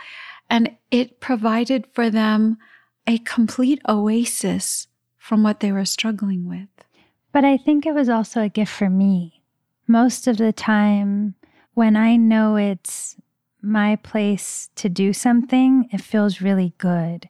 and 0.49 0.77
it 0.91 1.21
provided 1.21 1.87
for 1.93 2.11
them 2.11 2.59
a 3.07 3.19
complete 3.19 3.81
oasis 3.89 4.89
from 5.17 5.43
what 5.43 5.61
they 5.61 5.71
were 5.71 5.85
struggling 5.85 6.49
with. 6.49 6.69
But 7.33 7.45
I 7.45 7.57
think 7.57 7.87
it 7.87 7.95
was 7.95 8.09
also 8.09 8.43
a 8.43 8.49
gift 8.49 8.73
for 8.73 8.91
me. 8.91 9.43
Most 9.87 10.27
of 10.27 10.39
the 10.39 10.53
time, 10.53 11.35
when 11.75 11.97
I 11.97 12.17
know 12.17 12.57
it's 12.57 13.17
my 13.63 13.97
place 13.97 14.71
to 14.77 14.89
do 14.89 15.13
something, 15.13 15.89
it 15.93 16.01
feels 16.01 16.41
really 16.41 16.75
good. 16.79 17.29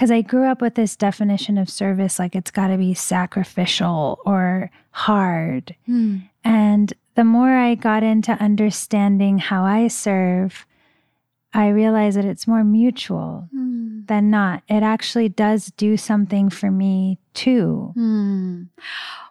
Because 0.00 0.10
I 0.10 0.22
grew 0.22 0.46
up 0.46 0.62
with 0.62 0.76
this 0.76 0.96
definition 0.96 1.58
of 1.58 1.68
service 1.68 2.18
like 2.18 2.34
it's 2.34 2.50
got 2.50 2.68
to 2.68 2.78
be 2.78 2.94
sacrificial 2.94 4.18
or 4.24 4.70
hard. 4.92 5.76
Mm. 5.86 6.26
And 6.42 6.94
the 7.16 7.24
more 7.24 7.54
I 7.54 7.74
got 7.74 8.02
into 8.02 8.32
understanding 8.32 9.36
how 9.36 9.62
I 9.62 9.88
serve, 9.88 10.64
I 11.52 11.68
realize 11.68 12.14
that 12.14 12.24
it's 12.24 12.46
more 12.46 12.64
mutual 12.64 13.50
mm. 13.54 14.06
than 14.06 14.30
not. 14.30 14.62
It 14.68 14.82
actually 14.82 15.28
does 15.28 15.66
do 15.76 15.98
something 15.98 16.48
for 16.48 16.70
me 16.70 17.18
too. 17.34 17.92
Mm. 17.94 18.68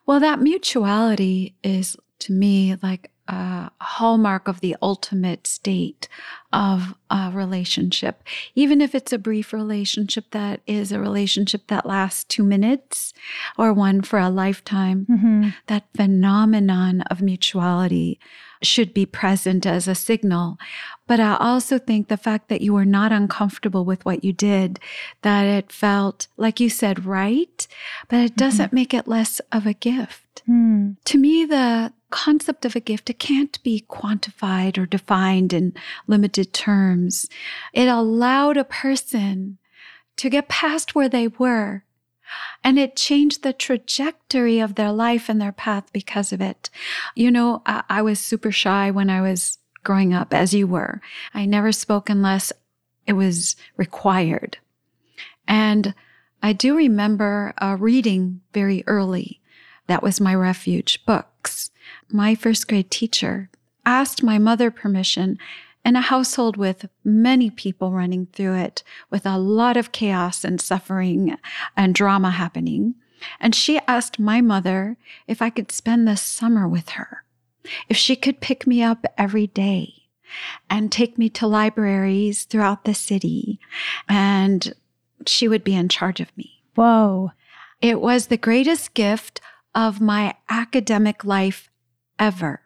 Well, 0.06 0.20
that 0.20 0.40
mutuality 0.40 1.56
is 1.64 1.98
to 2.20 2.32
me 2.32 2.76
like 2.84 3.10
a 3.30 3.70
hallmark 3.80 4.48
of 4.48 4.60
the 4.60 4.76
ultimate 4.82 5.46
state 5.46 6.08
of 6.52 6.96
a 7.12 7.32
relationship. 7.32 8.24
Even 8.56 8.82
if 8.82 8.96
it's 8.96 9.14
a 9.14 9.20
brief 9.20 9.54
relationship 9.54 10.32
that 10.32 10.62
is 10.66 10.92
a 10.92 11.00
relationship 11.00 11.68
that 11.68 11.86
lasts 11.86 12.24
two 12.24 12.44
minutes 12.44 13.14
or 13.56 13.72
one 13.72 14.02
for 14.02 14.18
a 14.18 14.30
lifetime, 14.30 15.06
mm-hmm. 15.08 15.50
that 15.68 15.86
phenomenon 15.96 17.02
of 17.04 17.22
mutuality 17.22 18.20
should 18.64 18.96
be 18.96 19.06
present 19.06 19.66
as 19.66 19.88
a 19.88 19.94
signal. 19.94 20.58
But 21.06 21.20
I 21.20 21.38
also 21.38 21.78
think 21.78 22.08
the 22.08 22.18
fact 22.18 22.50
that 22.50 22.62
you 22.62 22.74
were 22.74 22.84
not 22.84 23.12
uncomfortable 23.12 23.86
with 23.86 24.04
what 24.06 24.24
you 24.24 24.34
did, 24.34 24.80
that 25.22 25.44
it 25.44 25.72
felt, 25.72 26.28
like 26.36 26.60
you 26.60 26.70
said, 26.70 27.06
right, 27.06 27.68
but 28.08 28.22
it 28.22 28.36
doesn't 28.36 28.68
mm-hmm. 28.68 28.76
make 28.76 28.94
it 28.96 29.08
less 29.08 29.40
of 29.52 29.68
a 29.68 29.74
gift. 29.74 30.42
Mm. 30.50 30.96
To 31.06 31.18
me, 31.18 31.46
the 31.46 31.94
concept 32.10 32.66
of 32.66 32.76
a 32.76 32.80
gift, 32.80 33.10
it 33.10 33.20
can't 33.20 33.62
be 33.64 33.86
quantified 33.90 34.78
or 34.78 34.86
defined 34.86 35.54
in 35.54 35.74
limited 36.08 36.54
terms. 36.54 37.28
It 37.74 37.88
allowed 37.88 38.58
a 38.58 38.64
person 38.64 39.58
to 40.18 40.30
get 40.30 40.50
past 40.50 40.96
where 40.96 41.10
they 41.10 41.28
were 41.28 41.84
and 42.64 42.78
it 42.78 42.96
changed 42.96 43.44
the 43.44 43.54
trajectory 43.54 44.60
of 44.60 44.76
their 44.76 44.92
life 44.92 45.30
and 45.30 45.42
their 45.42 45.52
path 45.52 45.92
because 45.94 46.32
of 46.32 46.42
it. 46.42 46.70
You 47.16 47.32
know, 47.32 47.62
I, 47.66 47.84
I, 47.90 48.02
was 48.02 48.20
super 48.20 48.52
shy 48.52 48.92
when 48.92 49.10
I 49.10 49.22
was 49.22 49.58
growing 49.84 50.14
up, 50.14 50.34
as 50.34 50.54
you 50.54 50.68
were. 50.68 51.02
I 51.34 51.46
never 51.46 51.72
spoke 51.72 52.10
unless 52.10 52.52
it 53.08 53.14
was 53.14 53.56
required. 53.78 54.58
And 55.48 55.94
I 56.44 56.54
do 56.54 56.76
remember 56.76 57.54
uh, 57.58 57.78
reading 57.80 58.42
very 58.54 58.84
early. 58.88 59.42
That 59.88 60.04
was 60.04 60.22
my 60.22 60.36
refuge 60.36 61.04
books. 61.06 61.72
My 62.12 62.34
first 62.34 62.68
grade 62.68 62.90
teacher 62.90 63.50
asked 63.86 64.24
my 64.24 64.38
mother 64.40 64.72
permission 64.72 65.38
in 65.86 65.96
a 65.96 66.02
household 66.02 66.58
with 66.58 66.90
many 67.04 67.50
people 67.50 67.92
running 67.92 68.28
through 68.34 68.56
it, 68.56 68.84
with 69.10 69.26
a 69.26 69.38
lot 69.38 69.78
of 69.78 69.92
chaos 69.92 70.44
and 70.44 70.60
suffering 70.60 71.38
and 71.78 71.94
drama 71.96 72.32
happening. 72.32 72.96
And 73.40 73.54
she 73.54 73.80
asked 73.88 74.20
my 74.20 74.42
mother 74.42 74.98
if 75.28 75.42
I 75.42 75.50
could 75.50 75.72
spend 75.72 76.08
the 76.08 76.18
summer 76.18 76.68
with 76.68 76.90
her, 76.90 77.24
if 77.88 77.98
she 77.98 78.16
could 78.16 78.42
pick 78.42 78.66
me 78.66 78.82
up 78.82 79.06
every 79.18 79.48
day 79.48 79.94
and 80.70 80.92
take 80.92 81.18
me 81.18 81.30
to 81.30 81.48
libraries 81.48 82.44
throughout 82.44 82.86
the 82.86 82.94
city, 82.94 83.60
and 84.08 84.74
she 85.26 85.48
would 85.48 85.64
be 85.64 85.76
in 85.76 85.90
charge 85.90 86.20
of 86.20 86.36
me. 86.38 86.64
Whoa. 86.76 87.32
It 87.82 88.02
was 88.02 88.28
the 88.28 88.38
greatest 88.38 88.94
gift 88.94 89.42
of 89.76 90.02
my 90.02 90.36
academic 90.50 91.24
life 91.24 91.69
ever 92.20 92.62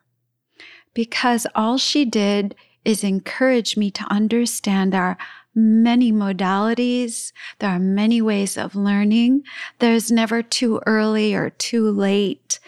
because 0.93 1.47
all 1.55 1.77
she 1.77 2.05
did 2.05 2.55
is 2.85 3.03
encourage 3.03 3.77
me 3.77 3.89
to 3.91 4.03
understand 4.11 4.91
there 4.91 5.03
are 5.03 5.17
many 5.55 6.11
modalities. 6.11 7.31
There 7.59 7.69
are 7.69 7.79
many 7.79 8.21
ways 8.21 8.57
of 8.57 8.75
learning. 8.75 9.43
There's 9.79 10.11
never 10.11 10.41
too 10.41 10.81
early 10.85 11.33
or 11.33 11.51
too 11.51 11.89
late. 11.89 12.59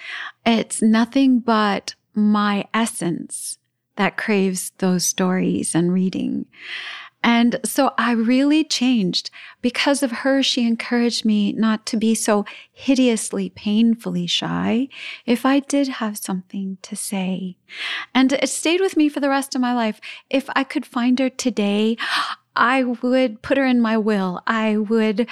It's 0.46 0.82
nothing 0.82 1.40
but 1.40 1.96
my 2.14 2.66
essence 2.74 3.58
that 3.98 4.18
craves 4.18 4.72
those 4.78 5.06
stories 5.06 5.74
and 5.74 5.92
reading. 5.94 6.46
And 7.26 7.60
so 7.66 7.92
I 7.98 8.12
really 8.12 8.64
changed. 8.64 9.32
Because 9.64 10.04
of 10.04 10.12
her, 10.12 10.44
she 10.44 10.66
encouraged 10.68 11.26
me 11.26 11.54
not 11.54 11.88
to 11.88 11.98
be 11.98 12.14
so 12.14 12.46
hideously, 12.72 13.50
painfully 13.50 14.28
shy 14.28 14.90
if 15.26 15.44
I 15.44 15.60
did 15.60 15.88
have 15.88 16.20
something 16.20 16.78
to 16.84 16.96
say. 16.96 17.58
And 18.14 18.32
it 18.32 18.48
stayed 18.48 18.80
with 18.80 18.96
me 18.96 19.10
for 19.10 19.22
the 19.22 19.30
rest 19.30 19.56
of 19.56 19.62
my 19.62 19.74
life. 19.74 20.00
If 20.30 20.48
I 20.56 20.64
could 20.64 20.86
find 20.86 21.18
her 21.18 21.32
today, 21.32 21.98
I 22.56 22.84
would 22.84 23.42
put 23.42 23.58
her 23.58 23.66
in 23.66 23.82
my 23.82 23.98
will. 23.98 24.40
I 24.46 24.78
would 24.78 25.28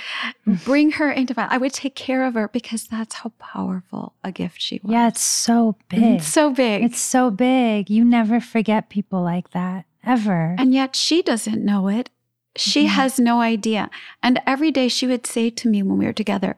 bring 0.65 0.93
her 0.93 1.11
into 1.11 1.35
my, 1.37 1.47
I 1.47 1.57
would 1.57 1.73
take 1.73 1.95
care 1.95 2.25
of 2.25 2.33
her 2.33 2.47
because 2.47 2.87
that's 2.87 3.17
how 3.17 3.33
powerful 3.37 4.15
a 4.23 4.31
gift 4.31 4.59
she 4.63 4.81
was. 4.81 4.91
Yeah, 4.91 5.09
it's 5.09 5.21
so 5.21 5.77
mm-hmm. 5.91 6.01
big. 6.01 6.15
It's 6.15 6.27
so 6.27 6.49
big. 6.49 6.83
It's 6.85 6.99
so 6.99 7.29
big. 7.29 7.91
You 7.91 8.03
never 8.03 8.39
forget 8.39 8.89
people 8.89 9.21
like 9.21 9.51
that 9.51 9.85
ever. 10.05 10.55
And 10.57 10.73
yet 10.73 10.95
she 10.95 11.21
doesn't 11.21 11.63
know 11.63 11.87
it. 11.87 12.09
She 12.55 12.85
mm-hmm. 12.85 12.95
has 12.95 13.19
no 13.19 13.41
idea. 13.41 13.89
And 14.21 14.39
every 14.45 14.71
day 14.71 14.87
she 14.87 15.07
would 15.07 15.25
say 15.25 15.49
to 15.49 15.67
me 15.67 15.81
when 15.81 15.97
we 15.97 16.05
were 16.05 16.13
together, 16.13 16.55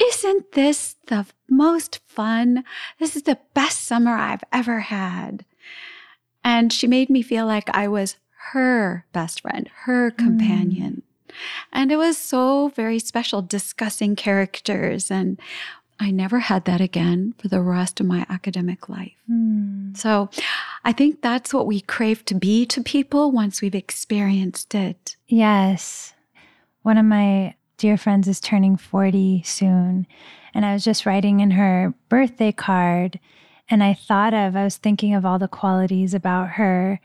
Isn't 0.00 0.52
this 0.52 0.96
the 1.06 1.26
most 1.48 2.00
fun? 2.06 2.64
This 2.98 3.16
is 3.16 3.22
the 3.22 3.38
best 3.54 3.84
summer 3.84 4.16
I've 4.16 4.44
ever 4.52 4.80
had. 4.80 5.44
And 6.42 6.72
she 6.72 6.86
made 6.86 7.10
me 7.10 7.22
feel 7.22 7.44
like 7.44 7.68
I 7.70 7.88
was 7.88 8.16
her 8.52 9.04
best 9.12 9.40
friend, 9.40 9.68
her 9.84 10.10
mm. 10.10 10.18
companion. 10.18 11.02
Mm. 11.02 11.36
And 11.72 11.92
it 11.92 11.96
was 11.96 12.16
so 12.16 12.68
very 12.68 12.98
special 12.98 13.42
discussing 13.42 14.16
characters 14.16 15.10
and 15.10 15.38
I 15.98 16.10
never 16.10 16.40
had 16.40 16.66
that 16.66 16.80
again 16.80 17.34
for 17.38 17.48
the 17.48 17.60
rest 17.60 18.00
of 18.00 18.06
my 18.06 18.26
academic 18.28 18.88
life. 18.88 19.14
Mm. 19.30 19.96
So 19.96 20.28
I 20.84 20.92
think 20.92 21.22
that's 21.22 21.54
what 21.54 21.66
we 21.66 21.80
crave 21.80 22.24
to 22.26 22.34
be 22.34 22.66
to 22.66 22.82
people 22.82 23.32
once 23.32 23.62
we've 23.62 23.74
experienced 23.74 24.74
it. 24.74 25.16
Yes. 25.26 26.14
One 26.82 26.98
of 26.98 27.06
my 27.06 27.54
dear 27.78 27.96
friends 27.96 28.28
is 28.28 28.40
turning 28.40 28.76
40 28.76 29.42
soon. 29.44 30.06
And 30.54 30.64
I 30.64 30.72
was 30.72 30.84
just 30.84 31.06
writing 31.06 31.40
in 31.40 31.52
her 31.52 31.94
birthday 32.08 32.52
card. 32.52 33.18
And 33.68 33.82
I 33.82 33.94
thought 33.94 34.34
of, 34.34 34.54
I 34.54 34.64
was 34.64 34.76
thinking 34.76 35.14
of 35.14 35.24
all 35.26 35.38
the 35.38 35.48
qualities 35.48 36.14
about 36.14 36.50
her. 36.50 37.00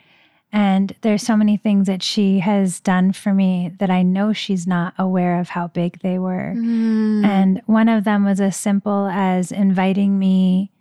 And 0.54 0.94
there's 1.02 1.24
so 1.24 1.38
many 1.38 1.56
things 1.56 1.88
that 1.88 2.04
she 2.04 2.40
has 2.40 2.82
done 2.82 3.14
for 3.14 3.34
me 3.34 3.72
that 3.80 3.90
I 3.90 4.04
know 4.04 4.34
she's 4.34 4.68
not 4.68 4.94
aware 4.98 5.40
of 5.40 5.50
how 5.50 5.68
big 5.68 6.00
they 6.02 6.20
were. 6.20 6.54
Mm. 6.56 7.26
And 7.26 7.62
one 7.68 7.88
of 7.88 8.04
them 8.04 8.26
was 8.26 8.42
as 8.42 8.58
simple 8.58 9.08
as 9.08 9.52
inviting 9.52 10.20
me 10.20 10.72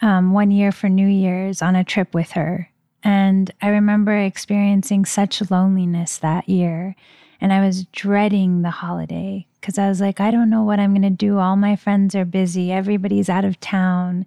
um, 0.00 0.32
one 0.32 0.50
year 0.50 0.72
for 0.72 0.88
New 0.88 1.06
Year's 1.06 1.60
on 1.60 1.76
a 1.76 1.84
trip 1.84 2.14
with 2.14 2.32
her. 2.32 2.70
And 3.02 3.50
I 3.60 3.68
remember 3.68 4.16
experiencing 4.16 5.04
such 5.04 5.50
loneliness 5.50 6.16
that 6.18 6.48
year. 6.48 6.96
And 7.40 7.52
I 7.52 7.64
was 7.64 7.84
dreading 7.84 8.62
the 8.62 8.70
holiday 8.70 9.46
because 9.60 9.76
I 9.76 9.88
was 9.88 10.00
like, 10.00 10.18
I 10.18 10.30
don't 10.30 10.48
know 10.48 10.62
what 10.62 10.80
I'm 10.80 10.92
going 10.92 11.02
to 11.02 11.10
do. 11.10 11.38
All 11.38 11.56
my 11.56 11.76
friends 11.76 12.14
are 12.14 12.24
busy, 12.24 12.72
everybody's 12.72 13.28
out 13.28 13.44
of 13.44 13.60
town. 13.60 14.24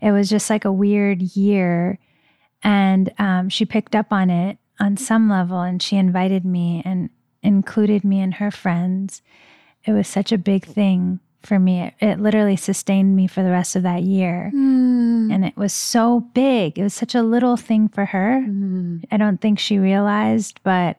It 0.00 0.12
was 0.12 0.28
just 0.28 0.48
like 0.48 0.64
a 0.64 0.72
weird 0.72 1.22
year. 1.22 1.98
And 2.62 3.12
um, 3.18 3.48
she 3.48 3.64
picked 3.64 3.94
up 3.94 4.12
on 4.12 4.30
it 4.30 4.58
on 4.80 4.96
some 4.96 5.28
level 5.28 5.60
and 5.60 5.82
she 5.82 5.96
invited 5.96 6.44
me 6.44 6.82
and 6.84 7.10
included 7.42 8.04
me 8.04 8.20
and 8.20 8.34
her 8.34 8.50
friends. 8.50 9.22
It 9.84 9.92
was 9.92 10.06
such 10.06 10.32
a 10.32 10.38
big 10.38 10.64
thing 10.64 11.20
for 11.42 11.58
me. 11.58 11.82
It, 11.82 11.94
it 12.00 12.20
literally 12.20 12.56
sustained 12.56 13.16
me 13.16 13.26
for 13.26 13.42
the 13.42 13.50
rest 13.50 13.74
of 13.74 13.82
that 13.82 14.02
year. 14.02 14.50
Mm. 14.54 15.32
And 15.32 15.44
it 15.44 15.56
was 15.56 15.72
so 15.72 16.20
big. 16.34 16.78
It 16.78 16.82
was 16.82 16.94
such 16.94 17.14
a 17.14 17.22
little 17.22 17.56
thing 17.56 17.88
for 17.88 18.06
her. 18.06 18.44
Mm. 18.46 19.04
I 19.10 19.16
don't 19.16 19.40
think 19.40 19.58
she 19.58 19.78
realized, 19.78 20.60
but 20.62 20.98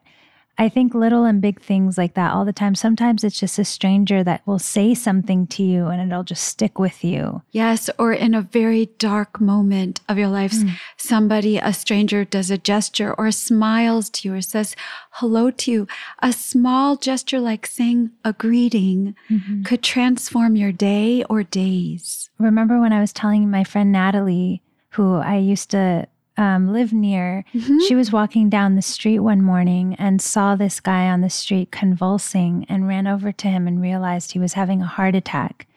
I 0.56 0.70
think 0.70 0.94
little 0.94 1.26
and 1.26 1.42
big 1.42 1.60
things 1.60 1.98
like 1.98 2.14
that 2.14 2.32
all 2.32 2.46
the 2.46 2.54
time. 2.54 2.76
Sometimes 2.76 3.24
it's 3.24 3.40
just 3.40 3.58
a 3.58 3.66
stranger 3.66 4.24
that 4.24 4.46
will 4.46 4.60
say 4.60 4.94
something 4.94 5.48
to 5.48 5.64
you 5.64 5.88
and 5.88 6.00
it'll 6.12 6.24
just 6.24 6.44
stick 6.44 6.78
with 6.78 7.04
you. 7.04 7.42
Yes, 7.52 7.90
or 7.98 8.14
in 8.14 8.36
a 8.36 8.42
very 8.44 8.86
dark 9.00 9.42
moment 9.42 10.02
of 10.08 10.18
your 10.20 10.28
life, 10.28 10.54
Mm. 10.54 10.70
somebody, 10.96 11.58
a 11.58 11.74
stranger, 11.74 12.24
does 12.24 12.52
a 12.52 12.58
gesture 12.60 13.14
or 13.16 13.32
smiles 13.32 14.10
to 14.12 14.30
you 14.30 14.36
or 14.36 14.42
says 14.42 14.76
hello 15.14 15.50
to 15.50 15.72
you. 15.72 15.88
A 16.20 16.32
small 16.32 16.98
gesture 16.98 17.40
like 17.40 17.66
saying 17.66 18.12
a 18.24 18.32
greeting 18.34 19.16
Mm-hmm. 19.32 19.64
could 19.64 19.82
transform 19.82 20.56
your 20.56 20.72
day 20.72 21.24
or 21.32 21.42
days. 21.44 22.30
Remember 22.38 22.80
when 22.80 22.94
I 22.94 23.02
was 23.02 23.12
telling 23.12 23.50
my 23.50 23.64
friend 23.64 23.92
Natalie, 23.92 24.62
who 24.92 25.16
I 25.16 25.38
used 25.38 25.72
to 25.72 26.08
um, 26.38 26.74
live 26.74 26.92
near, 26.94 27.46
Mhm. 27.54 27.80
she 27.88 27.96
was 27.96 28.12
walking 28.12 28.50
down 28.50 28.76
the 28.76 28.82
street 28.82 29.20
one 29.20 29.42
morning 29.42 29.96
and 30.00 30.22
saw 30.22 30.56
this 30.56 30.80
guy 30.80 31.08
on 31.10 31.22
the 31.22 31.30
street 31.30 31.72
convulsing 31.72 32.66
and 32.70 32.88
ran 32.88 33.08
over 33.08 33.32
to 33.32 33.48
him 33.48 33.68
and 33.68 33.82
realized 33.82 34.32
he 34.32 34.40
was 34.40 34.54
having 34.54 34.82
a 34.82 34.88
heart 34.88 35.16
attack. 35.16 35.68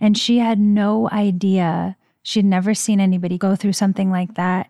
And 0.00 0.16
she 0.16 0.38
had 0.38 0.58
no 0.60 1.08
idea. 1.10 1.96
She'd 2.22 2.44
never 2.44 2.74
seen 2.74 3.00
anybody 3.00 3.38
go 3.38 3.56
through 3.56 3.72
something 3.72 4.10
like 4.10 4.34
that. 4.34 4.68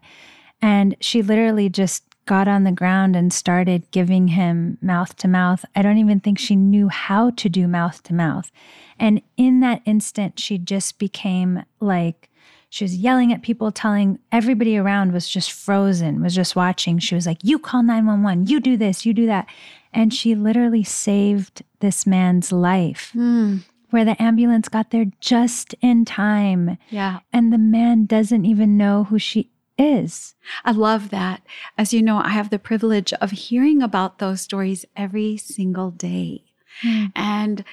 And 0.62 0.96
she 1.00 1.22
literally 1.22 1.68
just 1.68 2.04
got 2.24 2.48
on 2.48 2.64
the 2.64 2.72
ground 2.72 3.14
and 3.14 3.32
started 3.32 3.88
giving 3.92 4.28
him 4.28 4.78
mouth 4.80 5.14
to 5.16 5.28
mouth. 5.28 5.64
I 5.76 5.82
don't 5.82 5.98
even 5.98 6.18
think 6.20 6.38
she 6.38 6.56
knew 6.56 6.88
how 6.88 7.30
to 7.30 7.48
do 7.48 7.68
mouth 7.68 8.02
to 8.04 8.14
mouth. 8.14 8.50
And 8.98 9.20
in 9.36 9.60
that 9.60 9.82
instant, 9.84 10.40
she 10.40 10.58
just 10.58 10.98
became 10.98 11.62
like, 11.78 12.28
she 12.76 12.84
was 12.84 12.94
yelling 12.94 13.32
at 13.32 13.40
people, 13.40 13.72
telling 13.72 14.18
everybody 14.30 14.76
around 14.76 15.12
was 15.12 15.26
just 15.26 15.50
frozen, 15.50 16.20
was 16.22 16.34
just 16.34 16.54
watching. 16.54 16.98
She 16.98 17.14
was 17.14 17.26
like, 17.26 17.38
You 17.42 17.58
call 17.58 17.82
911, 17.82 18.48
you 18.48 18.60
do 18.60 18.76
this, 18.76 19.06
you 19.06 19.14
do 19.14 19.24
that. 19.26 19.46
And 19.94 20.12
she 20.12 20.34
literally 20.34 20.84
saved 20.84 21.62
this 21.80 22.06
man's 22.06 22.52
life, 22.52 23.12
Mm, 23.14 23.64
where 23.88 24.04
the 24.04 24.20
ambulance 24.22 24.68
got 24.68 24.90
there 24.90 25.06
just 25.20 25.74
in 25.80 26.04
time. 26.04 26.76
yeah. 26.90 27.20
And 27.32 27.50
the 27.50 27.56
man 27.58 28.04
doesn't 28.04 28.44
even 28.44 28.76
know 28.76 29.04
who 29.04 29.18
she 29.18 29.50
is. 29.78 30.34
I 30.62 30.72
love 30.72 31.08
that. 31.08 31.40
As 31.78 31.94
you 31.94 32.02
know, 32.02 32.18
I 32.18 32.28
have 32.28 32.50
the 32.50 32.58
privilege 32.58 33.14
of 33.14 33.30
hearing 33.30 33.80
about 33.82 34.18
those 34.18 34.42
stories 34.42 34.84
every 34.94 35.38
single 35.38 35.90
day. 35.90 36.44
Mm. 36.84 37.12
And 37.16 37.64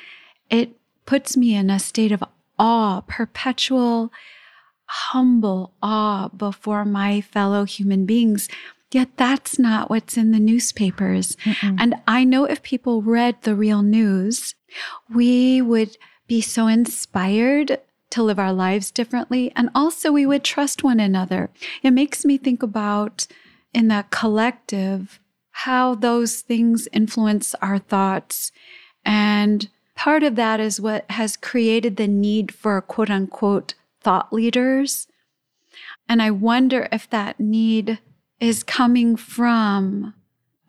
it 0.49 0.77
puts 1.05 1.35
me 1.35 1.55
in 1.55 1.69
a 1.69 1.77
state 1.79 2.13
of 2.13 2.23
awe, 2.57 3.01
perpetual, 3.01 4.13
humble 4.85 5.73
awe 5.81 6.29
before 6.29 6.85
my 6.85 7.21
fellow 7.21 7.63
human 7.65 8.05
beings. 8.05 8.49
Yet 8.91 9.09
that's 9.17 9.57
not 9.57 9.89
what's 9.89 10.17
in 10.17 10.31
the 10.31 10.39
newspapers. 10.39 11.35
Mm-mm. 11.43 11.77
And 11.79 11.95
I 12.07 12.23
know 12.23 12.45
if 12.45 12.61
people 12.61 13.01
read 13.01 13.41
the 13.41 13.55
real 13.55 13.81
news, 13.81 14.53
we 15.11 15.61
would 15.61 15.97
be 16.27 16.41
so 16.41 16.67
inspired 16.67 17.79
to 18.11 18.21
live 18.21 18.37
our 18.37 18.53
lives 18.53 18.91
differently. 18.91 19.51
And 19.55 19.69
also, 19.73 20.11
we 20.11 20.27
would 20.27 20.43
trust 20.43 20.83
one 20.83 20.99
another. 20.99 21.49
It 21.81 21.91
makes 21.91 22.23
me 22.23 22.37
think 22.37 22.61
about 22.61 23.25
in 23.73 23.87
the 23.87 24.05
collective 24.11 25.19
how 25.51 25.95
those 25.95 26.41
things 26.41 26.87
influence 26.93 27.55
our 27.55 27.79
thoughts. 27.79 28.51
And 29.03 29.69
part 29.95 30.23
of 30.23 30.35
that 30.35 30.59
is 30.59 30.79
what 30.79 31.09
has 31.11 31.37
created 31.37 31.97
the 31.97 32.07
need 32.07 32.53
for 32.53 32.79
quote 32.81 33.09
unquote 33.09 33.73
thought 34.03 34.33
leaders. 34.33 35.07
And 36.07 36.21
I 36.21 36.31
wonder 36.31 36.87
if 36.91 37.09
that 37.09 37.39
need 37.39 37.99
is 38.39 38.63
coming 38.63 39.15
from 39.15 40.13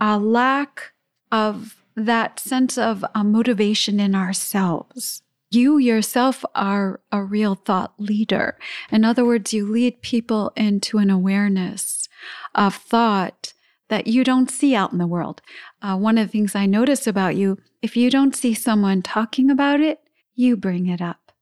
a 0.00 0.18
lack 0.18 0.92
of 1.32 1.76
that 1.96 2.38
sense 2.40 2.78
of 2.78 3.04
uh, 3.14 3.24
motivation 3.24 4.00
in 4.00 4.14
ourselves. 4.14 5.22
You 5.50 5.78
yourself 5.78 6.44
are 6.54 7.00
a 7.12 7.22
real 7.22 7.54
thought 7.54 7.94
leader. 7.98 8.58
In 8.90 9.04
other 9.04 9.24
words, 9.24 9.52
you 9.52 9.70
lead 9.70 10.02
people 10.02 10.52
into 10.56 10.98
an 10.98 11.10
awareness 11.10 12.08
of 12.54 12.74
thought 12.74 13.52
that 13.88 14.06
you 14.06 14.24
don't 14.24 14.50
see 14.50 14.74
out 14.74 14.92
in 14.92 14.98
the 14.98 15.06
world. 15.06 15.42
Uh, 15.82 15.96
one 15.96 16.18
of 16.18 16.26
the 16.26 16.32
things 16.32 16.54
I 16.54 16.66
notice 16.66 17.06
about 17.06 17.36
you, 17.36 17.58
if 17.82 17.96
you 17.96 18.10
don't 18.10 18.34
see 18.34 18.54
someone 18.54 19.02
talking 19.02 19.50
about 19.50 19.80
it, 19.80 20.00
you 20.34 20.56
bring 20.56 20.86
it 20.88 21.00
up. 21.00 21.32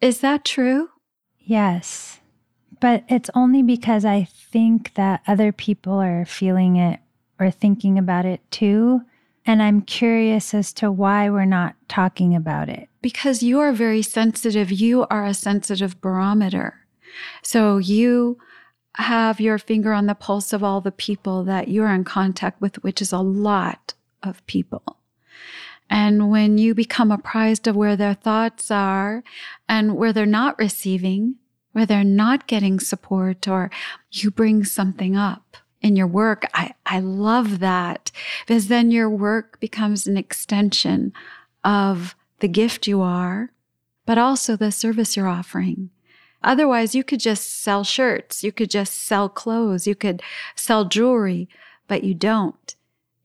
Is 0.00 0.20
that 0.20 0.44
true? 0.44 0.88
Yes. 1.48 2.20
But 2.78 3.04
it's 3.08 3.30
only 3.34 3.62
because 3.62 4.04
I 4.04 4.24
think 4.24 4.92
that 4.94 5.22
other 5.26 5.50
people 5.50 5.94
are 5.94 6.26
feeling 6.26 6.76
it 6.76 7.00
or 7.40 7.50
thinking 7.50 7.98
about 7.98 8.26
it 8.26 8.40
too. 8.50 9.00
And 9.46 9.62
I'm 9.62 9.80
curious 9.80 10.52
as 10.52 10.74
to 10.74 10.92
why 10.92 11.30
we're 11.30 11.46
not 11.46 11.74
talking 11.88 12.36
about 12.36 12.68
it. 12.68 12.88
because 13.00 13.42
you 13.42 13.58
are 13.60 13.72
very 13.72 14.02
sensitive, 14.02 14.70
you 14.70 15.06
are 15.08 15.24
a 15.24 15.32
sensitive 15.32 16.00
barometer. 16.02 16.84
So 17.42 17.78
you 17.78 18.38
have 18.96 19.40
your 19.40 19.58
finger 19.58 19.92
on 19.92 20.06
the 20.06 20.14
pulse 20.14 20.52
of 20.52 20.62
all 20.62 20.80
the 20.82 20.92
people 20.92 21.44
that 21.44 21.68
you're 21.68 21.88
in 21.88 22.04
contact 22.04 22.60
with, 22.60 22.82
which 22.82 23.00
is 23.00 23.12
a 23.12 23.20
lot 23.20 23.94
of 24.22 24.44
people. 24.46 24.98
And 25.90 26.30
when 26.30 26.58
you 26.58 26.74
become 26.74 27.10
apprised 27.10 27.66
of 27.66 27.76
where 27.76 27.96
their 27.96 28.14
thoughts 28.14 28.70
are 28.70 29.22
and 29.68 29.96
where 29.96 30.12
they're 30.12 30.26
not 30.26 30.58
receiving, 30.58 31.36
where 31.72 31.86
they're 31.86 32.04
not 32.04 32.46
getting 32.46 32.78
support, 32.80 33.48
or 33.48 33.70
you 34.10 34.30
bring 34.30 34.64
something 34.64 35.16
up 35.16 35.56
in 35.80 35.96
your 35.96 36.06
work, 36.06 36.44
I, 36.52 36.74
I 36.84 37.00
love 37.00 37.60
that 37.60 38.10
because 38.46 38.68
then 38.68 38.90
your 38.90 39.08
work 39.08 39.60
becomes 39.60 40.06
an 40.06 40.16
extension 40.16 41.12
of 41.64 42.14
the 42.40 42.48
gift 42.48 42.86
you 42.86 43.00
are, 43.00 43.50
but 44.06 44.18
also 44.18 44.56
the 44.56 44.72
service 44.72 45.16
you're 45.16 45.28
offering. 45.28 45.90
Otherwise, 46.42 46.94
you 46.94 47.02
could 47.02 47.20
just 47.20 47.62
sell 47.62 47.82
shirts, 47.82 48.44
you 48.44 48.52
could 48.52 48.70
just 48.70 48.94
sell 48.94 49.28
clothes, 49.28 49.86
you 49.86 49.94
could 49.94 50.22
sell 50.54 50.84
jewelry, 50.84 51.48
but 51.88 52.04
you 52.04 52.14
don't. 52.14 52.76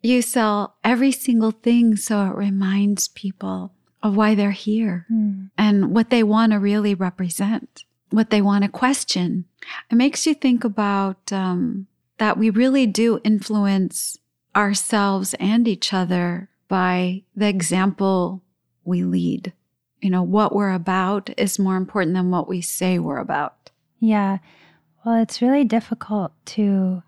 You 0.04 0.22
sell 0.22 0.76
every 0.84 1.12
single 1.12 1.52
thing 1.52 1.96
so 1.96 2.26
it 2.28 2.36
reminds 2.36 3.08
people 3.08 3.72
of 4.04 4.16
why 4.18 4.36
they're 4.36 4.52
here 4.52 5.06
Hmm. 5.08 5.46
and 5.58 5.96
what 5.96 6.10
they 6.10 6.24
want 6.24 6.52
to 6.52 6.60
really 6.60 6.94
represent, 6.94 7.86
what 8.10 8.30
they 8.30 8.42
want 8.42 8.64
to 8.66 8.70
question. 8.70 9.46
It 9.90 9.96
makes 9.96 10.28
you 10.28 10.34
think 10.34 10.64
about 10.66 11.32
um, 11.32 11.88
that 12.18 12.38
we 12.38 12.50
really 12.50 12.86
do 12.86 13.22
influence 13.24 14.20
ourselves 14.56 15.34
and 15.40 15.68
each 15.68 15.94
other 15.94 16.50
by 16.68 17.24
the 17.36 17.48
example 17.48 18.44
we 18.84 19.04
lead. 19.04 19.54
You 20.02 20.10
know, 20.10 20.22
what 20.24 20.54
we're 20.54 20.74
about 20.74 21.30
is 21.38 21.58
more 21.58 21.78
important 21.78 22.16
than 22.16 22.30
what 22.30 22.50
we 22.50 22.60
say 22.60 23.00
we're 23.00 23.20
about. 23.20 23.72
Yeah. 24.00 24.40
Well, 25.06 25.22
it's 25.22 25.42
really 25.42 25.64
difficult 25.64 26.34
to 26.48 27.04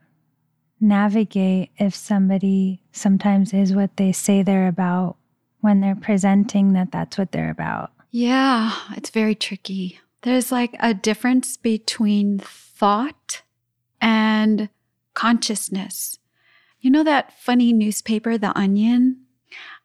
navigate 0.88 1.72
if 1.78 1.96
somebody 1.96 2.82
sometimes 2.92 3.54
is 3.54 3.74
what 3.74 3.98
they 3.98 4.12
say 4.12 4.44
they're 4.44 4.68
about 4.68 5.18
when 5.62 5.82
they're 5.82 5.96
presenting 5.96 6.74
that 6.74 6.92
that's 6.92 7.18
what 7.18 7.32
they're 7.32 7.50
about. 7.50 7.92
Yeah, 8.12 8.74
it's 8.96 9.10
very 9.10 9.36
tricky. 9.36 10.00
There's 10.22 10.52
like 10.52 10.76
a 10.80 10.94
difference 10.94 11.58
between 11.58 12.40
thought 12.40 13.42
and 14.00 14.70
consciousness. 15.14 16.20
You 16.80 16.92
know 16.92 17.04
that 17.04 17.38
funny 17.40 17.74
newspaper, 17.74 18.38
The 18.38 18.58
Onion? 18.58 19.22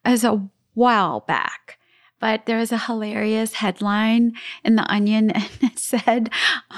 As 0.05 0.23
a 0.23 0.49
while 0.73 1.21
back, 1.21 1.77
but 2.21 2.45
there 2.45 2.59
was 2.59 2.71
a 2.71 2.77
hilarious 2.77 3.55
headline 3.55 4.31
in 4.63 4.77
The 4.77 4.89
Onion 4.89 5.31
and 5.31 5.49
it 5.61 5.77
said 5.77 6.29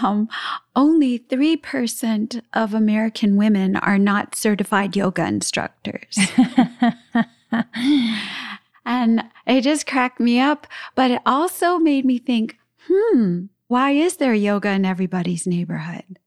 um, 0.01 0.27
only 0.75 1.19
3% 1.19 2.41
of 2.53 2.73
American 2.73 3.35
women 3.35 3.75
are 3.75 3.99
not 3.99 4.33
certified 4.33 4.95
yoga 4.95 5.27
instructors. 5.27 6.17
and 8.85 9.23
it 9.45 9.61
just 9.61 9.85
cracked 9.85 10.19
me 10.19 10.39
up, 10.39 10.65
but 10.95 11.11
it 11.11 11.21
also 11.25 11.77
made 11.77 12.05
me 12.05 12.17
think 12.17 12.57
hmm, 12.87 13.45
why 13.67 13.91
is 13.91 14.17
there 14.17 14.33
yoga 14.33 14.69
in 14.71 14.85
everybody's 14.85 15.45
neighborhood? 15.45 16.19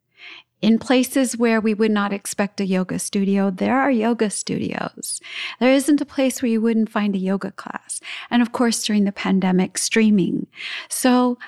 In 0.63 0.79
places 0.79 1.37
where 1.37 1.61
we 1.61 1.75
would 1.75 1.91
not 1.91 2.13
expect 2.13 2.61
a 2.61 2.67
yoga 2.67 2.99
studio, 2.99 3.51
there 3.51 3.79
are 3.79 3.91
yoga 3.91 4.31
studios. 4.31 5.21
There 5.61 5.73
isn't 5.73 6.01
a 6.01 6.07
place 6.07 6.41
where 6.41 6.51
you 6.51 6.63
wouldn't 6.63 6.91
find 6.91 7.15
a 7.15 7.19
yoga 7.19 7.51
class. 7.53 8.01
And 8.31 8.41
of 8.41 8.53
course, 8.53 8.83
during 8.85 9.05
the 9.05 9.13
pandemic, 9.13 9.77
streaming. 9.77 10.47
So 10.89 11.39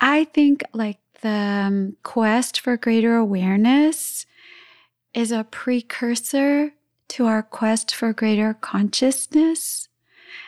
I 0.00 0.24
think 0.24 0.64
like 0.72 0.98
the 1.20 1.28
um, 1.28 1.96
quest 2.02 2.60
for 2.60 2.76
greater 2.76 3.16
awareness 3.16 4.26
is 5.12 5.32
a 5.32 5.44
precursor 5.44 6.72
to 7.08 7.26
our 7.26 7.42
quest 7.42 7.94
for 7.94 8.12
greater 8.12 8.54
consciousness. 8.54 9.88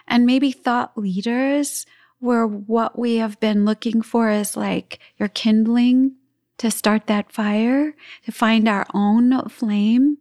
And 0.07 0.27
maybe 0.27 0.51
thought 0.51 0.97
leaders 0.97 1.87
were 2.21 2.47
what 2.47 2.99
we 2.99 3.17
have 3.17 3.39
been 3.39 3.65
looking 3.65 4.03
for 4.03 4.31
is 4.31 4.57
like 4.57 4.99
your 5.19 5.29
kindling 5.29 6.17
to 6.59 6.71
start 6.71 7.07
that 7.07 7.33
fire, 7.33 7.95
to 8.25 8.33
find 8.33 8.69
our 8.69 8.87
own 8.93 9.49
flame. 9.49 10.19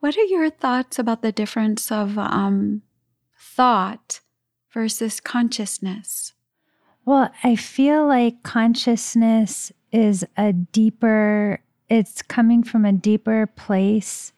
What 0.00 0.16
are 0.16 0.24
your 0.24 0.50
thoughts 0.50 0.98
about 0.98 1.22
the 1.22 1.32
difference 1.32 1.90
of 1.90 2.18
um, 2.18 2.82
thought 3.38 4.20
versus 4.72 5.20
consciousness? 5.20 6.32
Well, 7.04 7.30
I 7.44 7.54
feel 7.56 8.06
like 8.06 8.42
consciousness 8.42 9.72
is 9.92 10.24
a 10.36 10.52
deeper, 10.52 11.60
it's 11.88 12.20
coming 12.22 12.64
from 12.64 12.84
a 12.84 12.92
deeper 12.92 13.46
place 13.46 14.32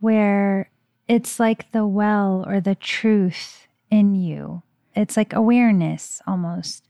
where 0.00 0.70
it's 1.06 1.38
like 1.38 1.70
the 1.72 1.86
well 1.86 2.44
or 2.48 2.60
the 2.60 2.74
truth 2.74 3.68
in 3.90 4.14
you. 4.14 4.62
It's 4.94 5.16
like 5.16 5.32
awareness 5.32 6.22
almost. 6.26 6.87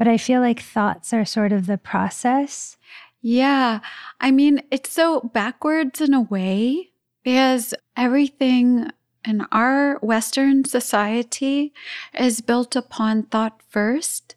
But 0.00 0.08
I 0.08 0.16
feel 0.16 0.40
like 0.40 0.60
thoughts 0.60 1.12
are 1.12 1.26
sort 1.26 1.52
of 1.52 1.66
the 1.66 1.76
process. 1.76 2.78
Yeah. 3.20 3.80
I 4.18 4.30
mean, 4.30 4.62
it's 4.70 4.90
so 4.90 5.20
backwards 5.20 6.00
in 6.00 6.14
a 6.14 6.22
way 6.22 6.92
because 7.22 7.74
everything 7.98 8.90
in 9.26 9.42
our 9.52 9.98
Western 9.98 10.64
society 10.64 11.74
is 12.18 12.40
built 12.40 12.74
upon 12.74 13.24
thought 13.24 13.60
first 13.68 14.36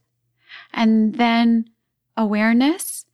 and 0.74 1.16
then 1.16 1.70
awareness. 2.18 3.06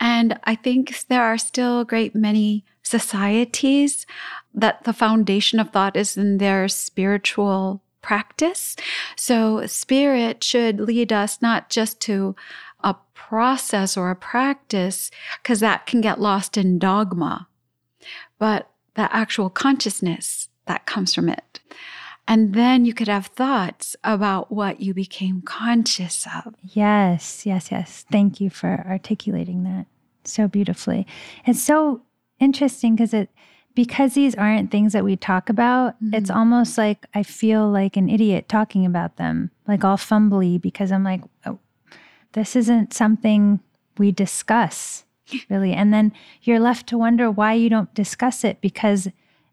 And 0.00 0.40
I 0.44 0.54
think 0.54 1.08
there 1.08 1.22
are 1.22 1.36
still 1.36 1.80
a 1.80 1.84
great 1.84 2.14
many 2.14 2.64
societies 2.82 4.06
that 4.54 4.84
the 4.84 4.94
foundation 4.94 5.60
of 5.60 5.72
thought 5.72 5.94
is 5.94 6.16
in 6.16 6.38
their 6.38 6.68
spiritual 6.68 7.82
practice. 8.08 8.74
So 9.16 9.66
spirit 9.66 10.42
should 10.42 10.80
lead 10.80 11.12
us 11.12 11.42
not 11.42 11.68
just 11.68 12.00
to 12.08 12.34
a 12.82 12.94
process 13.12 13.98
or 13.98 14.10
a 14.10 14.16
practice, 14.16 15.10
because 15.42 15.60
that 15.60 15.84
can 15.84 16.00
get 16.00 16.18
lost 16.18 16.56
in 16.56 16.78
dogma, 16.78 17.48
but 18.38 18.70
the 18.94 19.14
actual 19.14 19.50
consciousness 19.50 20.48
that 20.64 20.86
comes 20.86 21.14
from 21.14 21.28
it. 21.28 21.60
And 22.26 22.54
then 22.54 22.86
you 22.86 22.94
could 22.94 23.08
have 23.08 23.26
thoughts 23.26 23.94
about 24.02 24.50
what 24.50 24.80
you 24.80 24.94
became 24.94 25.42
conscious 25.42 26.26
of. 26.34 26.54
Yes, 26.62 27.44
yes, 27.44 27.70
yes. 27.70 28.06
Thank 28.10 28.40
you 28.40 28.48
for 28.48 28.86
articulating 28.88 29.64
that 29.64 29.84
so 30.24 30.48
beautifully. 30.48 31.06
It's 31.44 31.62
so 31.62 32.00
interesting 32.40 32.96
because 32.96 33.12
it 33.12 33.28
because 33.74 34.14
these 34.14 34.34
aren't 34.34 34.70
things 34.70 34.92
that 34.92 35.04
we 35.04 35.16
talk 35.16 35.48
about, 35.48 35.94
mm-hmm. 35.96 36.14
it's 36.14 36.30
almost 36.30 36.76
like 36.76 37.06
I 37.14 37.22
feel 37.22 37.68
like 37.68 37.96
an 37.96 38.08
idiot 38.08 38.48
talking 38.48 38.84
about 38.84 39.16
them, 39.16 39.50
like 39.66 39.84
all 39.84 39.96
fumbly 39.96 40.60
because 40.60 40.90
I'm 40.90 41.04
like, 41.04 41.22
oh, 41.46 41.58
this 42.32 42.56
isn't 42.56 42.92
something 42.92 43.60
we 43.98 44.12
discuss 44.12 45.04
really. 45.50 45.72
And 45.72 45.92
then 45.92 46.12
you're 46.42 46.60
left 46.60 46.86
to 46.88 46.98
wonder 46.98 47.30
why 47.30 47.54
you 47.54 47.68
don't 47.68 47.92
discuss 47.94 48.44
it 48.44 48.60
because 48.60 49.08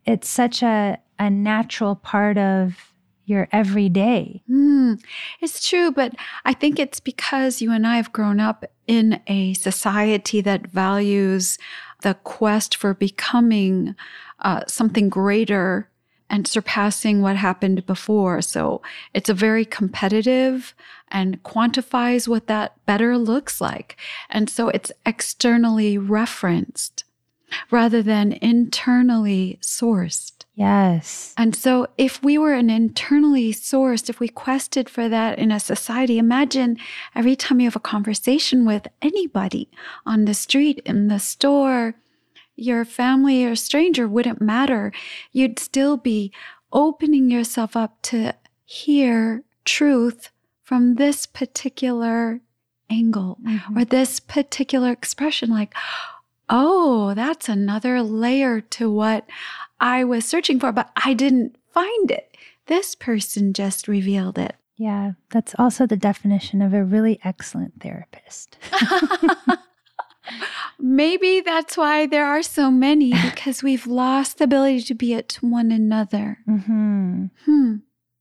it's 0.06 0.28
such 0.28 0.62
a, 0.62 0.99
a 1.19 1.30
natural 1.30 1.95
part 1.95 2.38
of 2.38 2.91
your 3.25 3.47
everyday. 3.51 4.43
Mm, 4.49 5.04
it's 5.41 5.67
true, 5.67 5.91
but 5.91 6.13
I 6.45 6.54
think 6.54 6.78
it's 6.78 6.99
because 6.99 7.62
you 7.62 7.71
and 7.71 7.88
I 7.88 7.95
have 7.97 8.13
grown 8.13 8.39
up 8.39 8.65
in 8.86 9.19
a 9.25 9.56
society 9.56 10.41
that 10.41 10.67
values 10.67 11.58
the 12.05 12.13
quest 12.13 12.77
for 12.77 12.93
becoming 12.93 13.95
uh, 14.41 14.61
something 14.67 15.09
greater 15.09 15.89
and 16.29 16.47
surpassing 16.47 17.23
what 17.23 17.35
happened 17.35 17.83
before. 17.87 18.43
So 18.43 18.83
it's 19.15 19.27
a 19.27 19.33
very 19.33 19.65
competitive 19.65 20.75
and 21.07 21.41
quantifies 21.41 22.27
what 22.27 22.45
that 22.45 22.73
better 22.85 23.17
looks 23.17 23.59
like. 23.59 23.97
And 24.29 24.51
so 24.51 24.69
it's 24.69 24.91
externally 25.03 25.97
referenced 25.97 27.05
rather 27.71 28.03
than 28.03 28.33
internally 28.33 29.57
sourced. 29.63 30.35
Yes. 30.55 31.33
And 31.37 31.53
so 31.53 31.87
if 31.97 32.23
we 32.23 32.37
were 32.37 32.53
an 32.53 32.69
internally 32.69 33.53
sourced, 33.53 34.09
if 34.09 34.21
we 34.21 34.29
quested 34.29 34.89
for 34.89 35.09
that 35.09 35.37
in 35.37 35.51
a 35.51 35.59
society, 35.59 36.17
imagine 36.17 36.77
every 37.13 37.35
time 37.35 37.59
you 37.59 37.67
have 37.67 37.75
a 37.75 37.81
conversation 37.81 38.65
with 38.65 38.87
anybody 39.01 39.69
on 40.05 40.23
the 40.23 40.33
street, 40.33 40.81
in 40.85 41.09
the 41.09 41.19
store, 41.19 41.95
your 42.55 42.85
family 42.85 43.43
or 43.43 43.55
stranger 43.55 44.07
wouldn't 44.07 44.41
matter. 44.41 44.93
You'd 45.33 45.59
still 45.59 45.97
be 45.97 46.31
opening 46.71 47.29
yourself 47.29 47.75
up 47.75 48.01
to 48.03 48.33
hear 48.63 49.43
truth 49.65 50.29
from 50.63 50.95
this 50.95 51.25
particular 51.25 52.39
angle 52.89 53.37
mm-hmm. 53.43 53.77
or 53.77 53.83
this 53.83 54.21
particular 54.21 54.91
expression. 54.91 55.49
Like, 55.49 55.73
oh, 56.49 57.13
that's 57.13 57.49
another 57.49 58.01
layer 58.01 58.61
to 58.61 58.89
what 58.89 59.25
I 59.79 60.03
was 60.03 60.25
searching 60.25 60.59
for, 60.59 60.71
but 60.71 60.91
I 61.03 61.13
didn't 61.13 61.57
find 61.71 62.11
it. 62.11 62.35
This 62.67 62.95
person 62.95 63.53
just 63.53 63.88
revealed 63.88 64.38
it. 64.38 64.55
Yeah, 64.77 65.13
that's 65.29 65.55
also 65.57 65.85
the 65.85 65.97
definition 65.97 66.61
of 66.61 66.73
a 66.73 66.83
really 66.83 67.19
excellent 67.23 67.81
therapist. 67.81 68.57
Maybe 70.79 71.39
that's 71.39 71.77
why 71.77 72.07
there 72.07 72.25
are 72.25 72.43
so 72.43 72.71
many 72.71 73.13
because 73.23 73.63
we've 73.63 73.88
lost 73.88 74.38
the 74.38 74.45
ability 74.45 74.81
to 74.83 74.93
be 74.93 75.13
at 75.13 75.33
one 75.41 75.71
another. 75.71 76.39
Mm-hmm. 76.47 77.25
Hmm. 77.45 77.75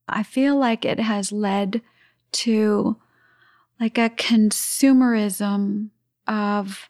I 0.08 0.22
feel 0.22 0.56
like 0.56 0.84
it 0.84 1.00
has 1.00 1.32
led 1.32 1.82
to 2.32 2.96
like 3.80 3.98
a 3.98 4.10
consumerism 4.10 5.90
of 6.26 6.88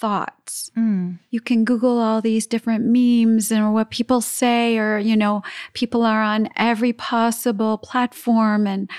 thoughts. 0.00 0.70
Mm. 0.76 1.18
You 1.30 1.40
can 1.40 1.64
Google 1.64 1.98
all 1.98 2.20
these 2.20 2.46
different 2.46 2.84
memes 2.84 3.50
and 3.50 3.72
what 3.72 3.90
people 3.90 4.20
say, 4.20 4.78
or, 4.78 4.98
you 4.98 5.16
know, 5.16 5.42
people 5.72 6.02
are 6.02 6.22
on 6.22 6.48
every 6.56 6.92
possible 6.92 7.78
platform 7.78 8.66
and 8.66 8.90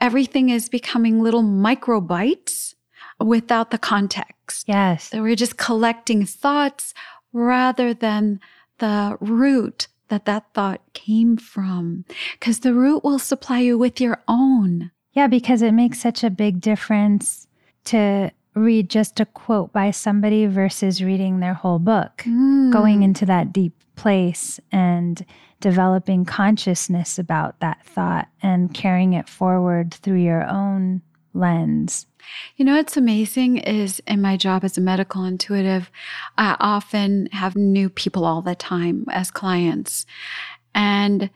everything 0.00 0.50
is 0.50 0.68
becoming 0.68 1.22
little 1.22 1.42
micro 1.42 2.00
microbytes 2.00 2.74
without 3.18 3.70
the 3.70 3.78
context. 3.78 4.68
Yes. 4.68 5.10
So 5.10 5.22
we're 5.22 5.36
just 5.36 5.56
collecting 5.56 6.26
thoughts 6.26 6.94
rather 7.32 7.94
than 7.94 8.40
the 8.78 9.16
root 9.20 9.88
that 10.08 10.24
that 10.26 10.44
thought 10.54 10.80
came 10.92 11.36
from. 11.36 12.04
Because 12.38 12.60
the 12.60 12.74
root 12.74 13.02
will 13.04 13.18
supply 13.18 13.60
you 13.60 13.78
with 13.78 14.00
your 14.00 14.22
own. 14.28 14.90
Yeah, 15.12 15.26
because 15.26 15.62
it 15.62 15.72
makes 15.72 15.98
such 15.98 16.22
a 16.22 16.30
big 16.30 16.60
difference 16.60 17.46
to 17.86 18.30
read 18.56 18.88
just 18.88 19.20
a 19.20 19.26
quote 19.26 19.72
by 19.72 19.90
somebody 19.90 20.46
versus 20.46 21.02
reading 21.02 21.40
their 21.40 21.54
whole 21.54 21.78
book, 21.78 22.22
mm. 22.26 22.72
going 22.72 23.02
into 23.02 23.26
that 23.26 23.52
deep 23.52 23.74
place 23.94 24.58
and 24.72 25.24
developing 25.60 26.24
consciousness 26.24 27.18
about 27.18 27.60
that 27.60 27.84
thought 27.84 28.28
and 28.42 28.74
carrying 28.74 29.12
it 29.12 29.28
forward 29.28 29.94
through 29.94 30.20
your 30.20 30.44
own 30.48 31.02
lens. 31.34 32.06
You 32.56 32.64
know 32.64 32.76
what's 32.76 32.96
amazing 32.96 33.58
is 33.58 34.00
in 34.06 34.20
my 34.20 34.36
job 34.36 34.64
as 34.64 34.76
a 34.76 34.80
medical 34.80 35.24
intuitive, 35.24 35.90
I 36.36 36.56
often 36.58 37.26
have 37.32 37.56
new 37.56 37.88
people 37.88 38.24
all 38.24 38.42
the 38.42 38.54
time 38.54 39.04
as 39.10 39.30
clients. 39.30 40.06
And 40.74 41.30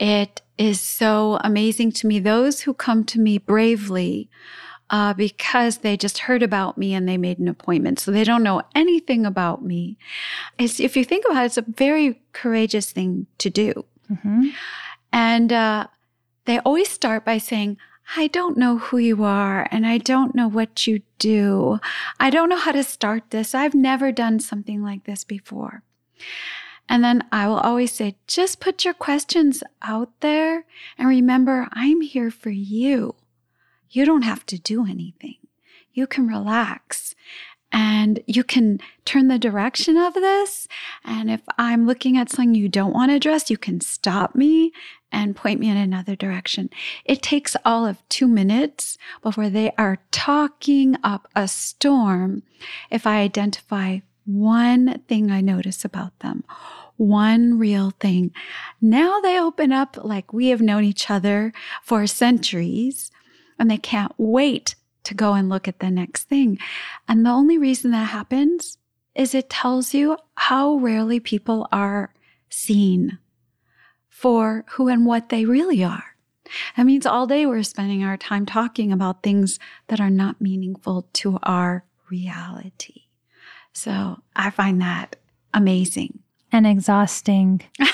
it 0.00 0.42
is 0.58 0.80
so 0.80 1.38
amazing 1.44 1.92
to 1.92 2.06
me. 2.06 2.18
Those 2.18 2.62
who 2.62 2.74
come 2.74 3.04
to 3.04 3.20
me 3.20 3.38
bravely 3.38 4.28
uh, 4.92 5.14
because 5.14 5.78
they 5.78 5.96
just 5.96 6.18
heard 6.18 6.42
about 6.42 6.76
me 6.76 6.92
and 6.92 7.08
they 7.08 7.16
made 7.16 7.38
an 7.38 7.48
appointment. 7.48 7.98
So 7.98 8.10
they 8.10 8.24
don't 8.24 8.42
know 8.42 8.62
anything 8.74 9.24
about 9.24 9.64
me. 9.64 9.96
It's, 10.58 10.78
if 10.78 10.96
you 10.96 11.04
think 11.04 11.24
about 11.24 11.42
it, 11.42 11.46
it's 11.46 11.56
a 11.56 11.62
very 11.62 12.20
courageous 12.32 12.92
thing 12.92 13.26
to 13.38 13.48
do. 13.48 13.86
Mm-hmm. 14.10 14.48
And 15.10 15.52
uh, 15.52 15.86
they 16.44 16.58
always 16.58 16.90
start 16.90 17.24
by 17.24 17.38
saying, 17.38 17.78
I 18.16 18.26
don't 18.26 18.58
know 18.58 18.78
who 18.78 18.98
you 18.98 19.24
are 19.24 19.66
and 19.70 19.86
I 19.86 19.96
don't 19.96 20.34
know 20.34 20.48
what 20.48 20.86
you 20.86 21.00
do. 21.18 21.78
I 22.20 22.28
don't 22.28 22.50
know 22.50 22.58
how 22.58 22.72
to 22.72 22.84
start 22.84 23.30
this. 23.30 23.54
I've 23.54 23.74
never 23.74 24.12
done 24.12 24.40
something 24.40 24.82
like 24.82 25.04
this 25.04 25.24
before. 25.24 25.82
And 26.88 27.02
then 27.02 27.24
I 27.32 27.46
will 27.46 27.60
always 27.60 27.92
say, 27.92 28.16
just 28.26 28.60
put 28.60 28.84
your 28.84 28.92
questions 28.92 29.62
out 29.80 30.10
there 30.20 30.66
and 30.98 31.08
remember, 31.08 31.68
I'm 31.72 32.02
here 32.02 32.30
for 32.30 32.50
you. 32.50 33.14
You 33.92 34.04
don't 34.04 34.22
have 34.22 34.44
to 34.46 34.58
do 34.58 34.86
anything. 34.86 35.36
You 35.92 36.06
can 36.06 36.26
relax 36.26 37.14
and 37.70 38.20
you 38.26 38.42
can 38.42 38.80
turn 39.04 39.28
the 39.28 39.38
direction 39.38 39.96
of 39.96 40.14
this. 40.14 40.66
And 41.04 41.30
if 41.30 41.42
I'm 41.58 41.86
looking 41.86 42.16
at 42.16 42.30
something 42.30 42.54
you 42.54 42.68
don't 42.68 42.92
want 42.92 43.10
to 43.10 43.16
address, 43.16 43.50
you 43.50 43.56
can 43.56 43.80
stop 43.80 44.34
me 44.34 44.72
and 45.10 45.36
point 45.36 45.60
me 45.60 45.68
in 45.68 45.76
another 45.76 46.16
direction. 46.16 46.70
It 47.04 47.22
takes 47.22 47.54
all 47.64 47.86
of 47.86 48.06
two 48.08 48.26
minutes 48.26 48.96
before 49.22 49.50
they 49.50 49.72
are 49.76 49.98
talking 50.10 50.96
up 51.04 51.28
a 51.36 51.46
storm 51.46 52.42
if 52.90 53.06
I 53.06 53.20
identify 53.20 53.98
one 54.24 55.00
thing 55.08 55.30
I 55.30 55.40
notice 55.40 55.84
about 55.84 56.18
them, 56.20 56.44
one 56.96 57.58
real 57.58 57.90
thing. 58.00 58.32
Now 58.80 59.20
they 59.20 59.38
open 59.38 59.72
up 59.72 59.98
like 60.02 60.32
we 60.32 60.48
have 60.48 60.62
known 60.62 60.84
each 60.84 61.10
other 61.10 61.52
for 61.82 62.06
centuries 62.06 63.10
and 63.62 63.70
they 63.70 63.78
can't 63.78 64.12
wait 64.18 64.74
to 65.04 65.14
go 65.14 65.34
and 65.34 65.48
look 65.48 65.68
at 65.68 65.78
the 65.78 65.88
next 65.88 66.24
thing. 66.24 66.58
And 67.06 67.24
the 67.24 67.30
only 67.30 67.58
reason 67.58 67.92
that 67.92 68.08
happens 68.08 68.76
is 69.14 69.36
it 69.36 69.48
tells 69.48 69.94
you 69.94 70.16
how 70.34 70.74
rarely 70.74 71.20
people 71.20 71.68
are 71.70 72.12
seen 72.48 73.18
for 74.08 74.64
who 74.70 74.88
and 74.88 75.06
what 75.06 75.28
they 75.28 75.44
really 75.44 75.84
are. 75.84 76.16
That 76.76 76.86
means 76.86 77.06
all 77.06 77.28
day 77.28 77.46
we're 77.46 77.62
spending 77.62 78.02
our 78.02 78.16
time 78.16 78.46
talking 78.46 78.90
about 78.90 79.22
things 79.22 79.60
that 79.86 80.00
are 80.00 80.10
not 80.10 80.40
meaningful 80.40 81.06
to 81.12 81.38
our 81.44 81.84
reality. 82.10 83.02
So 83.72 84.22
I 84.34 84.50
find 84.50 84.80
that 84.80 85.14
amazing. 85.54 86.18
And 86.50 86.66
exhausting. 86.66 87.62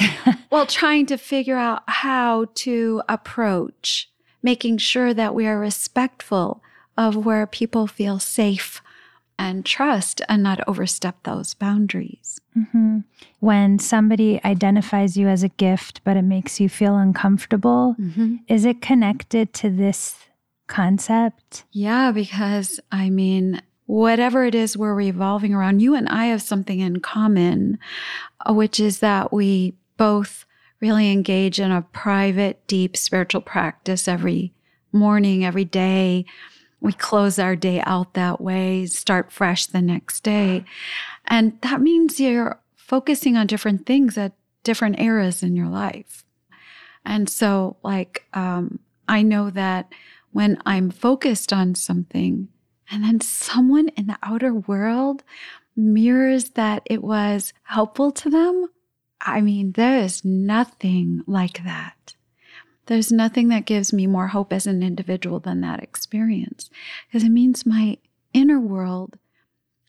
well, 0.50 0.66
trying 0.66 1.06
to 1.06 1.16
figure 1.16 1.56
out 1.56 1.84
how 1.86 2.46
to 2.56 3.00
approach 3.08 4.08
making 4.42 4.78
sure 4.78 5.14
that 5.14 5.34
we 5.34 5.46
are 5.46 5.58
respectful 5.58 6.62
of 6.96 7.24
where 7.24 7.46
people 7.46 7.86
feel 7.86 8.18
safe 8.18 8.82
and 9.38 9.64
trust 9.64 10.20
and 10.28 10.42
not 10.42 10.66
overstep 10.68 11.22
those 11.22 11.54
boundaries. 11.54 12.40
Mm-hmm. 12.56 12.98
When 13.40 13.78
somebody 13.78 14.40
identifies 14.44 15.16
you 15.16 15.26
as 15.28 15.42
a 15.42 15.48
gift, 15.48 16.00
but 16.04 16.16
it 16.16 16.22
makes 16.22 16.60
you 16.60 16.68
feel 16.68 16.96
uncomfortable, 16.96 17.96
mm-hmm. 17.98 18.36
is 18.46 18.64
it 18.64 18.82
connected 18.82 19.52
to 19.54 19.70
this 19.70 20.16
concept? 20.66 21.64
Yeah, 21.72 22.12
because 22.12 22.78
I 22.90 23.10
mean, 23.10 23.62
whatever 23.86 24.44
it 24.44 24.54
is 24.54 24.76
we're 24.76 24.94
revolving 24.94 25.54
around, 25.54 25.80
you 25.80 25.94
and 25.94 26.08
I 26.08 26.26
have 26.26 26.42
something 26.42 26.80
in 26.80 27.00
common, 27.00 27.78
uh, 28.48 28.52
which 28.52 28.78
is 28.78 29.00
that 29.00 29.32
we 29.32 29.74
both 29.96 30.44
really 30.82 31.10
engage 31.12 31.60
in 31.60 31.70
a 31.70 31.80
private, 31.80 32.66
deep 32.66 32.96
spiritual 32.96 33.40
practice 33.40 34.08
every 34.08 34.52
morning, 34.90 35.44
every 35.44 35.64
day. 35.64 36.26
We 36.80 36.92
close 36.92 37.38
our 37.38 37.54
day 37.54 37.80
out 37.86 38.14
that 38.14 38.40
way, 38.40 38.86
start 38.86 39.30
fresh 39.30 39.66
the 39.66 39.80
next 39.80 40.24
day. 40.24 40.64
And 41.26 41.56
that 41.62 41.80
means 41.80 42.18
you're 42.18 42.60
focusing 42.74 43.36
on 43.36 43.46
different 43.46 43.86
things 43.86 44.18
at 44.18 44.32
different 44.64 45.00
eras 45.00 45.44
in 45.44 45.54
your 45.54 45.68
life. 45.68 46.24
And 47.04 47.30
so, 47.30 47.76
like, 47.84 48.26
um, 48.34 48.80
I 49.08 49.22
know 49.22 49.50
that 49.50 49.92
when 50.32 50.60
I'm 50.66 50.90
focused 50.90 51.52
on 51.52 51.76
something 51.76 52.48
and 52.90 53.04
then 53.04 53.20
someone 53.20 53.88
in 53.90 54.08
the 54.08 54.18
outer 54.22 54.52
world 54.52 55.22
mirrors 55.76 56.50
that 56.50 56.82
it 56.86 57.02
was 57.02 57.52
helpful 57.62 58.10
to 58.12 58.30
them, 58.30 58.66
I 59.22 59.40
mean, 59.40 59.72
there 59.72 59.98
is 59.98 60.24
nothing 60.24 61.22
like 61.26 61.64
that. 61.64 62.14
There's 62.86 63.12
nothing 63.12 63.48
that 63.48 63.64
gives 63.64 63.92
me 63.92 64.06
more 64.06 64.28
hope 64.28 64.52
as 64.52 64.66
an 64.66 64.82
individual 64.82 65.38
than 65.38 65.60
that 65.60 65.82
experience 65.82 66.68
because 67.06 67.24
it 67.24 67.30
means 67.30 67.64
my 67.64 67.98
inner 68.34 68.58
world 68.58 69.18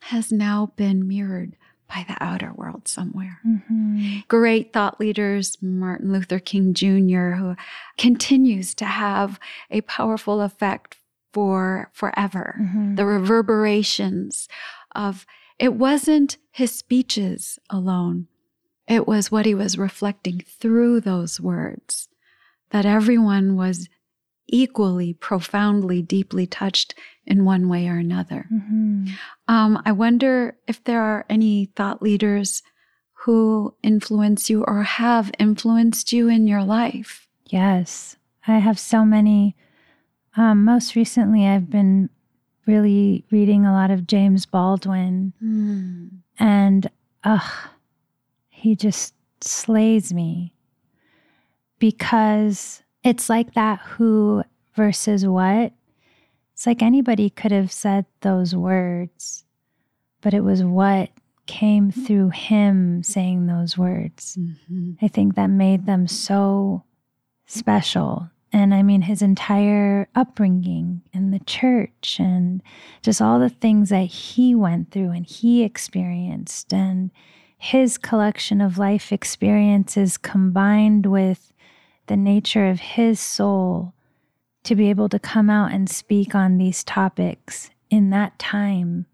has 0.01 0.31
now 0.31 0.73
been 0.75 1.07
mirrored 1.07 1.55
by 1.87 2.05
the 2.07 2.21
outer 2.23 2.53
world 2.53 2.87
somewhere. 2.87 3.39
Mm-hmm. 3.45 4.19
Great 4.27 4.73
thought 4.73 4.99
leaders, 4.99 5.57
Martin 5.61 6.11
Luther 6.11 6.39
King 6.39 6.73
Jr., 6.73 7.31
who 7.35 7.55
continues 7.97 8.73
to 8.75 8.85
have 8.85 9.39
a 9.69 9.81
powerful 9.81 10.41
effect 10.41 10.97
for 11.31 11.89
forever. 11.93 12.57
Mm-hmm. 12.61 12.95
The 12.95 13.05
reverberations 13.05 14.47
of 14.95 15.25
it 15.59 15.73
wasn't 15.73 16.37
his 16.51 16.71
speeches 16.71 17.59
alone, 17.69 18.27
it 18.87 19.07
was 19.07 19.31
what 19.31 19.45
he 19.45 19.55
was 19.55 19.77
reflecting 19.77 20.41
through 20.47 21.01
those 21.01 21.39
words 21.39 22.07
that 22.71 22.85
everyone 22.85 23.55
was 23.55 23.87
equally, 24.47 25.13
profoundly, 25.13 26.01
deeply 26.01 26.45
touched 26.45 26.93
in 27.25 27.45
one 27.45 27.69
way 27.69 27.87
or 27.87 27.97
another. 27.97 28.47
Mm-hmm. 28.53 29.07
Um, 29.47 29.81
I 29.85 29.91
wonder 29.91 30.57
if 30.67 30.83
there 30.83 31.01
are 31.01 31.25
any 31.29 31.71
thought 31.75 32.01
leaders 32.01 32.61
who 33.13 33.73
influence 33.81 34.49
you 34.49 34.63
or 34.65 34.83
have 34.83 35.31
influenced 35.39 36.11
you 36.11 36.27
in 36.27 36.45
your 36.45 36.63
life. 36.63 37.27
Yes, 37.45 38.17
I 38.47 38.59
have 38.59 38.77
so 38.77 39.05
many. 39.05 39.55
Um, 40.35 40.65
most 40.65 40.95
recently, 40.95 41.47
I've 41.47 41.69
been 41.69 42.09
really 42.65 43.23
reading 43.31 43.65
a 43.65 43.71
lot 43.71 43.91
of 43.91 44.07
James 44.07 44.45
Baldwin, 44.45 45.33
mm. 45.41 46.09
and 46.39 46.89
ugh, 47.23 47.69
he 48.63 48.77
just 48.77 49.13
slays 49.41 50.13
me 50.13 50.55
because 51.79 52.81
it's 53.03 53.27
like 53.27 53.55
that 53.55 53.77
who 53.81 54.41
versus 54.73 55.27
what. 55.27 55.73
It's 56.53 56.65
like 56.65 56.81
anybody 56.81 57.29
could 57.29 57.51
have 57.51 57.73
said 57.73 58.05
those 58.21 58.55
words, 58.55 59.43
but 60.21 60.33
it 60.33 60.45
was 60.45 60.63
what 60.63 61.09
came 61.45 61.91
through 61.91 62.29
him 62.29 63.03
saying 63.03 63.47
those 63.47 63.77
words. 63.77 64.37
Mm-hmm. 64.39 64.93
I 65.01 65.09
think 65.09 65.35
that 65.35 65.47
made 65.47 65.85
them 65.85 66.07
so 66.07 66.85
special. 67.45 68.29
And 68.53 68.73
I 68.73 68.81
mean, 68.81 69.01
his 69.01 69.21
entire 69.21 70.07
upbringing 70.15 71.01
in 71.11 71.31
the 71.31 71.39
church 71.39 72.15
and 72.17 72.63
just 73.01 73.21
all 73.21 73.41
the 73.41 73.49
things 73.49 73.89
that 73.89 74.05
he 74.05 74.55
went 74.55 74.91
through 74.91 75.09
and 75.09 75.25
he 75.25 75.63
experienced. 75.63 76.73
And 76.73 77.11
his 77.63 77.97
collection 77.97 78.59
of 78.59 78.77
life 78.77 79.13
experiences 79.13 80.17
combined 80.17 81.05
with 81.05 81.53
the 82.07 82.17
nature 82.17 82.67
of 82.67 82.81
his 82.81 83.21
soul 83.21 83.93
to 84.65 84.75
be 84.75 84.89
able 84.89 85.07
to 85.07 85.17
come 85.17 85.49
out 85.49 85.71
and 85.71 85.89
speak 85.89 86.35
on 86.35 86.57
these 86.57 86.83
topics 86.83 87.69
in 87.89 88.09
that 88.09 88.37
time. 88.37 89.05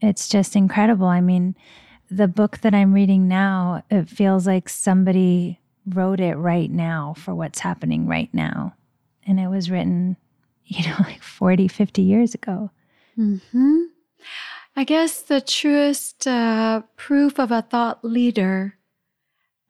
It's 0.00 0.28
just 0.28 0.56
incredible. 0.56 1.06
I 1.06 1.20
mean, 1.20 1.54
the 2.10 2.26
book 2.26 2.58
that 2.62 2.74
I'm 2.74 2.92
reading 2.92 3.28
now, 3.28 3.84
it 3.88 4.08
feels 4.08 4.48
like 4.48 4.68
somebody 4.68 5.60
wrote 5.86 6.18
it 6.18 6.34
right 6.34 6.72
now 6.72 7.14
for 7.16 7.36
what's 7.36 7.60
happening 7.60 8.08
right 8.08 8.34
now. 8.34 8.74
And 9.28 9.38
it 9.38 9.46
was 9.46 9.70
written, 9.70 10.16
you 10.64 10.88
know, 10.88 10.96
like 10.98 11.22
40, 11.22 11.68
50 11.68 12.02
years 12.02 12.34
ago. 12.34 12.72
Mm-hmm. 13.16 13.82
I 14.76 14.84
guess 14.84 15.20
the 15.20 15.40
truest 15.40 16.26
uh, 16.26 16.82
proof 16.96 17.38
of 17.38 17.50
a 17.50 17.62
thought 17.62 18.04
leader 18.04 18.76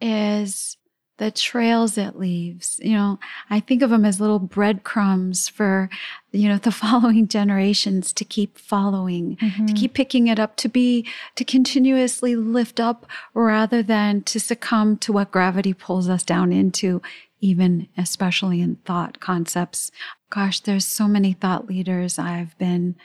is 0.00 0.76
the 1.20 1.30
trails 1.30 1.98
it 1.98 2.18
leaves. 2.18 2.80
You 2.82 2.94
know, 2.94 3.18
I 3.50 3.60
think 3.60 3.82
of 3.82 3.90
them 3.90 4.06
as 4.06 4.20
little 4.22 4.38
breadcrumbs 4.38 5.50
for, 5.50 5.90
you 6.32 6.48
know, 6.48 6.56
the 6.62 6.72
following 6.72 7.28
generations 7.28 8.12
to 8.14 8.24
keep 8.24 8.58
following, 8.58 9.36
mm-hmm. 9.36 9.66
to 9.66 9.72
keep 9.74 9.92
picking 9.94 10.28
it 10.28 10.40
up, 10.40 10.56
to 10.56 10.68
be, 10.68 11.06
to 11.36 11.44
continuously 11.44 12.36
lift 12.36 12.80
up 12.80 13.06
rather 13.34 13.82
than 13.82 14.22
to 14.22 14.40
succumb 14.40 14.96
to 14.98 15.12
what 15.12 15.30
gravity 15.30 15.74
pulls 15.74 16.08
us 16.08 16.22
down 16.22 16.52
into, 16.52 17.02
even 17.40 17.86
especially 17.98 18.62
in 18.62 18.76
thought 18.86 19.20
concepts. 19.20 19.90
Gosh, 20.30 20.60
there's 20.60 20.86
so 20.86 21.06
many 21.06 21.34
thought 21.34 21.66
leaders 21.68 22.18
I've 22.18 22.56
been 22.56 22.96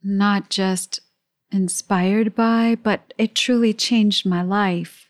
not 0.00 0.48
just 0.48 1.00
inspired 1.50 2.34
by, 2.34 2.76
but 2.82 3.12
it 3.18 3.34
truly 3.34 3.72
changed 3.72 4.26
my 4.26 4.42
life 4.42 5.08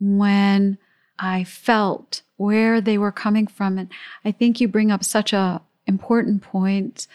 when 0.00 0.78
I 1.18 1.44
felt 1.44 2.22
where 2.36 2.80
they 2.80 2.98
were 2.98 3.12
coming 3.12 3.46
from. 3.46 3.78
And 3.78 3.88
I 4.24 4.32
think 4.32 4.60
you 4.60 4.68
bring 4.68 4.90
up 4.90 5.04
such 5.04 5.32
a 5.32 5.60
important 5.86 6.42
point. 6.42 7.06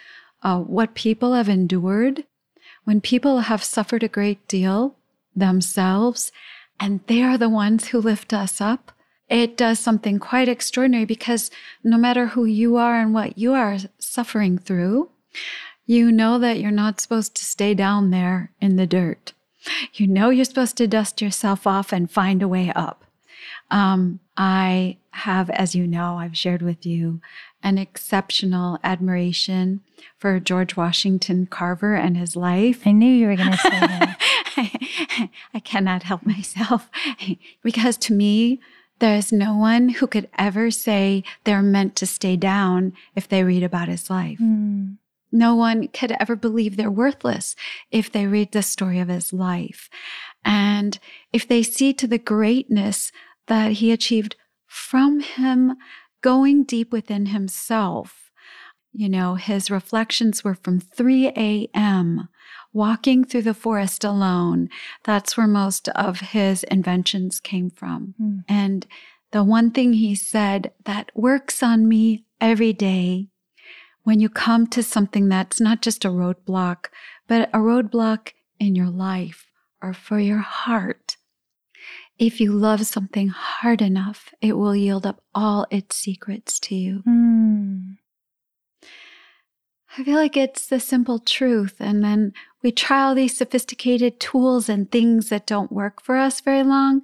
Uh, 0.43 0.59
what 0.59 0.93
people 0.93 1.33
have 1.33 1.49
endured 1.49 2.23
when 2.85 3.01
people 3.01 3.41
have 3.41 3.63
suffered 3.63 4.03
a 4.03 4.07
great 4.07 4.47
deal 4.47 4.95
themselves 5.35 6.31
and 6.79 7.01
they 7.07 7.21
are 7.21 7.37
the 7.37 7.49
ones 7.49 7.87
who 7.87 7.99
lift 7.99 8.33
us 8.33 8.61
up, 8.61 8.91
it 9.27 9.57
does 9.57 9.79
something 9.79 10.19
quite 10.19 10.47
extraordinary 10.47 11.05
because 11.05 11.49
no 11.83 11.97
matter 11.97 12.27
who 12.27 12.45
you 12.45 12.77
are 12.77 12.99
and 12.99 13.13
what 13.13 13.37
you 13.37 13.53
are 13.53 13.77
suffering 13.97 14.57
through, 14.57 15.09
you 15.85 16.11
know 16.11 16.39
that 16.39 16.59
you're 16.59 16.71
not 16.71 16.99
supposed 16.99 17.35
to 17.35 17.45
stay 17.45 17.73
down 17.73 18.11
there 18.11 18.51
in 18.59 18.75
the 18.75 18.87
dirt. 18.87 19.33
You 19.93 20.07
know 20.07 20.29
you're 20.29 20.45
supposed 20.45 20.77
to 20.77 20.87
dust 20.87 21.21
yourself 21.21 21.65
off 21.65 21.91
and 21.91 22.09
find 22.09 22.41
a 22.41 22.47
way 22.47 22.71
up. 22.75 23.03
Um, 23.71 24.19
I 24.37 24.97
have, 25.11 25.49
as 25.51 25.75
you 25.75 25.87
know, 25.87 26.17
I've 26.17 26.37
shared 26.37 26.61
with 26.61 26.85
you 26.85 27.21
an 27.63 27.77
exceptional 27.77 28.79
admiration 28.83 29.81
for 30.17 30.39
George 30.39 30.77
Washington 30.77 31.47
Carver 31.47 31.95
and 31.95 32.15
his 32.15 32.35
life. 32.35 32.85
I 32.85 32.91
knew 32.91 33.11
you 33.11 33.27
were 33.27 33.35
going 33.35 33.51
to 33.51 33.57
say 33.57 33.69
that. 33.69 34.19
I 35.53 35.59
cannot 35.59 36.03
help 36.03 36.25
myself 36.25 36.89
because 37.63 37.97
to 37.97 38.13
me, 38.13 38.59
there's 38.99 39.31
no 39.31 39.55
one 39.55 39.89
who 39.89 40.07
could 40.07 40.29
ever 40.37 40.71
say 40.71 41.23
they're 41.43 41.61
meant 41.61 41.95
to 41.97 42.05
stay 42.05 42.37
down 42.37 42.93
if 43.15 43.27
they 43.27 43.43
read 43.43 43.63
about 43.63 43.87
his 43.87 44.09
life. 44.09 44.39
Mm. 44.39 44.97
No 45.35 45.55
one 45.55 45.87
could 45.89 46.13
ever 46.13 46.35
believe 46.35 46.77
they're 46.77 46.89
worthless 46.89 47.55
if 47.91 48.11
they 48.11 48.25
read 48.25 48.51
the 48.51 48.63
story 48.63 48.99
of 48.99 49.09
his 49.09 49.33
life. 49.33 49.89
And 50.43 50.97
if 51.33 51.47
they 51.47 51.61
see 51.61 51.93
to 51.93 52.07
the 52.07 52.17
greatness 52.17 53.11
that 53.47 53.73
he 53.73 53.91
achieved 53.91 54.35
from 54.65 55.19
him 55.19 55.75
going 56.21 56.63
deep 56.63 56.91
within 56.91 57.27
himself, 57.27 58.31
you 58.93 59.09
know, 59.09 59.35
his 59.35 59.69
reflections 59.69 60.43
were 60.43 60.55
from 60.55 60.79
3 60.79 61.27
a.m 61.27 62.29
walking 62.75 63.23
through 63.23 63.41
the 63.41 63.53
forest 63.53 64.03
alone. 64.03 64.69
That's 65.05 65.37
where 65.37 65.47
most 65.47 65.87
of 65.89 66.19
his 66.19 66.63
inventions 66.63 67.39
came 67.39 67.69
from. 67.69 68.13
Mm. 68.21 68.43
And 68.49 68.85
the 69.31 69.43
one 69.45 69.71
thing 69.71 69.93
he 69.93 70.13
said 70.13 70.73
that 70.83 71.09
works 71.15 71.63
on 71.63 71.87
me 71.87 72.25
every 72.41 72.73
day 72.73 73.29
when 74.05 74.19
you 74.19 74.29
come 74.29 74.67
to 74.67 74.81
something 74.81 75.27
that's 75.27 75.59
not 75.59 75.81
just 75.81 76.05
a 76.05 76.09
roadblock, 76.09 76.85
but 77.27 77.49
a 77.49 77.57
roadblock 77.57 78.29
in 78.59 78.75
your 78.75 78.89
life 78.89 79.47
or 79.81 79.93
for 79.93 80.19
your 80.19 80.39
heart. 80.39 81.17
If 82.17 82.39
you 82.39 82.53
love 82.53 82.85
something 82.85 83.27
hard 83.27 83.81
enough, 83.81 84.33
it 84.41 84.53
will 84.53 84.75
yield 84.75 85.05
up 85.05 85.21
all 85.33 85.67
its 85.69 85.97
secrets 85.97 86.59
to 86.61 86.75
you. 86.75 87.03
Mm. 87.05 87.97
I 89.97 90.03
feel 90.03 90.15
like 90.15 90.37
it's 90.37 90.67
the 90.67 90.79
simple 90.79 91.19
truth. 91.19 91.75
And 91.79 92.03
then 92.03 92.33
we 92.61 92.71
try 92.71 93.01
all 93.01 93.15
these 93.15 93.35
sophisticated 93.35 94.19
tools 94.19 94.69
and 94.69 94.89
things 94.89 95.29
that 95.29 95.47
don't 95.47 95.71
work 95.71 96.01
for 96.01 96.15
us 96.15 96.41
very 96.41 96.63
long. 96.63 97.01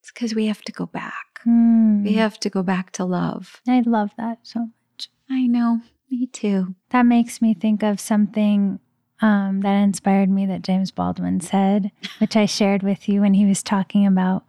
It's 0.00 0.12
because 0.12 0.34
we 0.34 0.46
have 0.46 0.62
to 0.62 0.72
go 0.72 0.86
back. 0.86 1.40
Mm. 1.46 2.04
We 2.04 2.12
have 2.14 2.38
to 2.40 2.48
go 2.48 2.62
back 2.62 2.92
to 2.92 3.04
love. 3.04 3.60
I 3.68 3.82
love 3.84 4.10
that 4.16 4.38
so 4.42 4.60
much. 4.60 5.08
I 5.28 5.46
know. 5.46 5.80
Me 6.14 6.26
too. 6.26 6.74
That 6.90 7.06
makes 7.06 7.42
me 7.42 7.54
think 7.54 7.82
of 7.82 7.98
something 7.98 8.78
um, 9.20 9.60
that 9.62 9.82
inspired 9.82 10.30
me 10.30 10.46
that 10.46 10.62
James 10.62 10.92
Baldwin 10.92 11.40
said, 11.40 11.90
which 12.18 12.36
I 12.36 12.46
shared 12.46 12.84
with 12.84 13.08
you 13.08 13.20
when 13.20 13.34
he 13.34 13.46
was 13.46 13.62
talking 13.62 14.06
about 14.06 14.44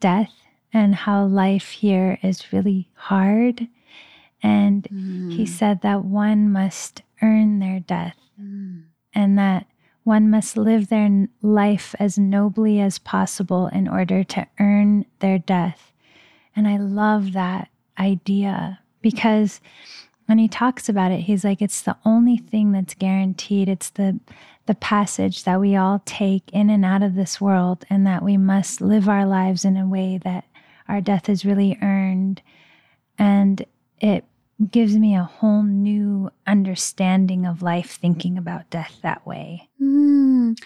death 0.00 0.32
and 0.72 0.94
how 0.94 1.26
life 1.26 1.70
here 1.70 2.18
is 2.22 2.52
really 2.52 2.90
hard 2.94 3.68
and 4.42 4.86
mm. 4.92 5.32
he 5.32 5.46
said 5.46 5.80
that 5.82 6.04
one 6.04 6.50
must 6.50 7.02
earn 7.22 7.60
their 7.60 7.80
death 7.80 8.18
mm. 8.40 8.82
and 9.14 9.38
that 9.38 9.66
one 10.02 10.28
must 10.28 10.56
live 10.56 10.88
their 10.88 11.28
life 11.40 11.94
as 11.98 12.18
nobly 12.18 12.80
as 12.80 12.98
possible 12.98 13.68
in 13.68 13.88
order 13.88 14.22
to 14.22 14.46
earn 14.60 15.06
their 15.20 15.38
death. 15.38 15.92
And 16.54 16.68
I 16.68 16.76
love 16.76 17.32
that 17.32 17.68
idea 17.98 18.80
because 19.00 19.62
when 20.26 20.38
he 20.38 20.48
talks 20.48 20.88
about 20.88 21.12
it, 21.12 21.20
he's 21.20 21.44
like, 21.44 21.60
it's 21.60 21.82
the 21.82 21.96
only 22.04 22.36
thing 22.36 22.72
that's 22.72 22.94
guaranteed. 22.94 23.68
It's 23.68 23.90
the 23.90 24.18
the 24.66 24.74
passage 24.74 25.44
that 25.44 25.60
we 25.60 25.76
all 25.76 26.00
take 26.06 26.50
in 26.50 26.70
and 26.70 26.86
out 26.86 27.02
of 27.02 27.14
this 27.14 27.38
world, 27.38 27.84
and 27.90 28.06
that 28.06 28.22
we 28.22 28.38
must 28.38 28.80
live 28.80 29.08
our 29.08 29.26
lives 29.26 29.64
in 29.64 29.76
a 29.76 29.86
way 29.86 30.18
that 30.24 30.44
our 30.88 31.02
death 31.02 31.28
is 31.28 31.44
really 31.44 31.78
earned. 31.82 32.40
And 33.18 33.64
it 34.00 34.24
gives 34.70 34.96
me 34.96 35.14
a 35.14 35.24
whole 35.24 35.62
new 35.62 36.30
understanding 36.46 37.44
of 37.44 37.62
life 37.62 37.98
thinking 38.00 38.38
about 38.38 38.70
death 38.70 38.98
that 39.02 39.26
way. 39.26 39.68
Mm. 39.82 40.58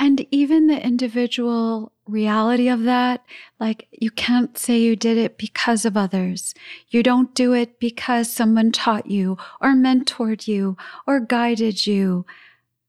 And 0.00 0.26
even 0.30 0.66
the 0.66 0.82
individual 0.82 1.92
reality 2.06 2.68
of 2.68 2.84
that, 2.84 3.22
like 3.60 3.86
you 3.92 4.10
can't 4.10 4.56
say 4.56 4.78
you 4.78 4.96
did 4.96 5.18
it 5.18 5.36
because 5.36 5.84
of 5.84 5.94
others. 5.94 6.54
You 6.88 7.02
don't 7.02 7.34
do 7.34 7.52
it 7.52 7.78
because 7.78 8.32
someone 8.32 8.72
taught 8.72 9.10
you 9.10 9.36
or 9.60 9.74
mentored 9.74 10.48
you 10.48 10.78
or 11.06 11.20
guided 11.20 11.86
you. 11.86 12.24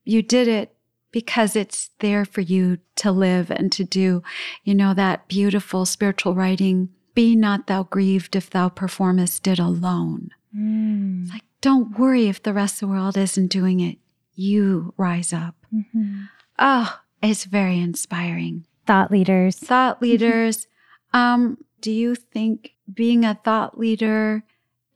You 0.05 0.21
did 0.21 0.47
it 0.47 0.73
because 1.11 1.57
it's 1.57 1.89
there 1.99 2.23
for 2.23 2.39
you 2.39 2.77
to 2.95 3.11
live 3.11 3.51
and 3.51 3.73
to 3.73 3.83
do, 3.83 4.23
you 4.63 4.73
know, 4.73 4.93
that 4.93 5.27
beautiful 5.27 5.85
spiritual 5.85 6.33
writing. 6.33 6.87
Be 7.13 7.35
not 7.35 7.67
thou 7.67 7.83
grieved 7.83 8.37
if 8.37 8.49
thou 8.49 8.69
performest 8.69 9.45
it 9.47 9.59
alone. 9.59 10.29
Mm. 10.57 11.29
Like, 11.29 11.43
don't 11.59 11.99
worry 11.99 12.29
if 12.29 12.41
the 12.41 12.53
rest 12.53 12.75
of 12.75 12.87
the 12.87 12.93
world 12.93 13.17
isn't 13.17 13.47
doing 13.47 13.81
it. 13.81 13.97
You 14.33 14.93
rise 14.95 15.33
up. 15.33 15.55
Mm-hmm. 15.75 16.21
Oh, 16.57 17.00
it's 17.21 17.45
very 17.45 17.79
inspiring. 17.79 18.65
Thought 18.85 19.11
leaders. 19.11 19.57
Thought 19.57 20.01
leaders. 20.01 20.67
um, 21.13 21.57
do 21.81 21.91
you 21.91 22.15
think 22.15 22.75
being 22.93 23.25
a 23.25 23.35
thought 23.35 23.77
leader, 23.77 24.43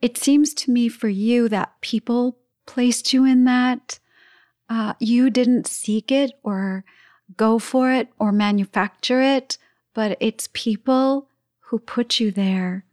it 0.01 0.17
seems 0.17 0.53
to 0.53 0.71
me 0.71 0.87
for 0.87 1.07
you 1.07 1.49
that 1.49 1.81
people 1.81 2.37
placed 2.65 3.11
you 3.13 3.25
in 3.25 3.45
that? 3.45 3.99
Uh, 4.69 4.93
you 4.99 5.29
didn't 5.29 5.67
seek 5.67 6.11
it 6.11 6.31
or 6.43 6.83
go 7.37 7.59
for 7.59 7.91
it 7.91 8.09
or 8.19 8.31
manufacture 8.31 9.21
it, 9.21 9.57
but 9.93 10.17
it's 10.19 10.49
people 10.53 11.29
who 11.61 11.79
put 11.79 12.19
you 12.19 12.31
there. 12.31 12.85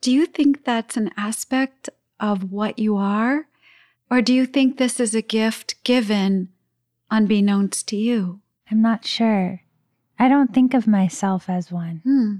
Do 0.00 0.10
you 0.12 0.26
think 0.26 0.64
that's 0.64 0.96
an 0.96 1.10
aspect 1.16 1.88
of 2.18 2.50
what 2.50 2.78
you 2.78 2.96
are? 2.96 3.46
Or 4.10 4.20
do 4.22 4.34
you 4.34 4.46
think 4.46 4.76
this 4.76 4.98
is 4.98 5.14
a 5.14 5.22
gift 5.22 5.82
given 5.84 6.48
unbeknownst 7.10 7.86
to 7.88 7.96
you? 7.96 8.40
I'm 8.70 8.82
not 8.82 9.04
sure. 9.04 9.62
I 10.18 10.28
don't 10.28 10.54
think 10.54 10.74
of 10.74 10.86
myself 10.86 11.48
as 11.48 11.72
one. 11.72 12.02
Hmm. 12.04 12.34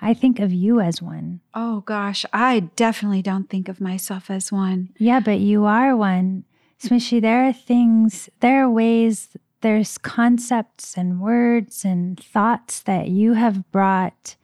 I 0.00 0.14
think 0.14 0.40
of 0.40 0.52
you 0.52 0.80
as 0.80 1.00
one. 1.00 1.40
Oh 1.54 1.80
gosh, 1.80 2.26
I 2.32 2.60
definitely 2.74 3.22
don't 3.22 3.48
think 3.48 3.68
of 3.68 3.80
myself 3.80 4.30
as 4.30 4.50
one. 4.50 4.90
Yeah, 4.98 5.20
but 5.20 5.38
you 5.38 5.64
are 5.64 5.96
one. 5.96 6.44
Smishy, 6.82 7.20
there 7.20 7.46
are 7.46 7.52
things, 7.52 8.28
there 8.40 8.64
are 8.64 8.70
ways, 8.70 9.36
there's 9.60 9.96
concepts 9.98 10.96
and 10.96 11.20
words 11.20 11.84
and 11.84 12.18
thoughts 12.18 12.80
that 12.80 13.08
you 13.08 13.34
have 13.34 13.70
brought 13.70 14.36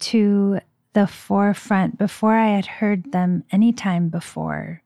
to 0.00 0.60
the 0.92 1.06
forefront 1.06 1.98
before 1.98 2.34
I 2.34 2.48
had 2.48 2.66
heard 2.66 3.12
them 3.12 3.44
any 3.50 3.72
time 3.72 4.08
before. 4.08 4.82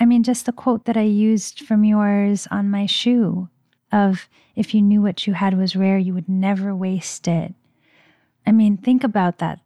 I 0.00 0.04
mean, 0.04 0.22
just 0.22 0.46
the 0.46 0.52
quote 0.52 0.84
that 0.86 0.96
I 0.96 1.02
used 1.02 1.60
from 1.60 1.84
yours 1.84 2.48
on 2.50 2.70
my 2.70 2.86
shoe 2.86 3.48
of 3.92 4.28
if 4.54 4.74
you 4.74 4.82
knew 4.82 5.02
what 5.02 5.26
you 5.26 5.34
had 5.34 5.56
was 5.56 5.76
rare, 5.76 5.98
you 5.98 6.14
would 6.14 6.28
never 6.28 6.74
waste 6.74 7.28
it. 7.28 7.54
I 8.46 8.52
mean, 8.52 8.76
think 8.76 9.04
about 9.04 9.38
that. 9.38 9.60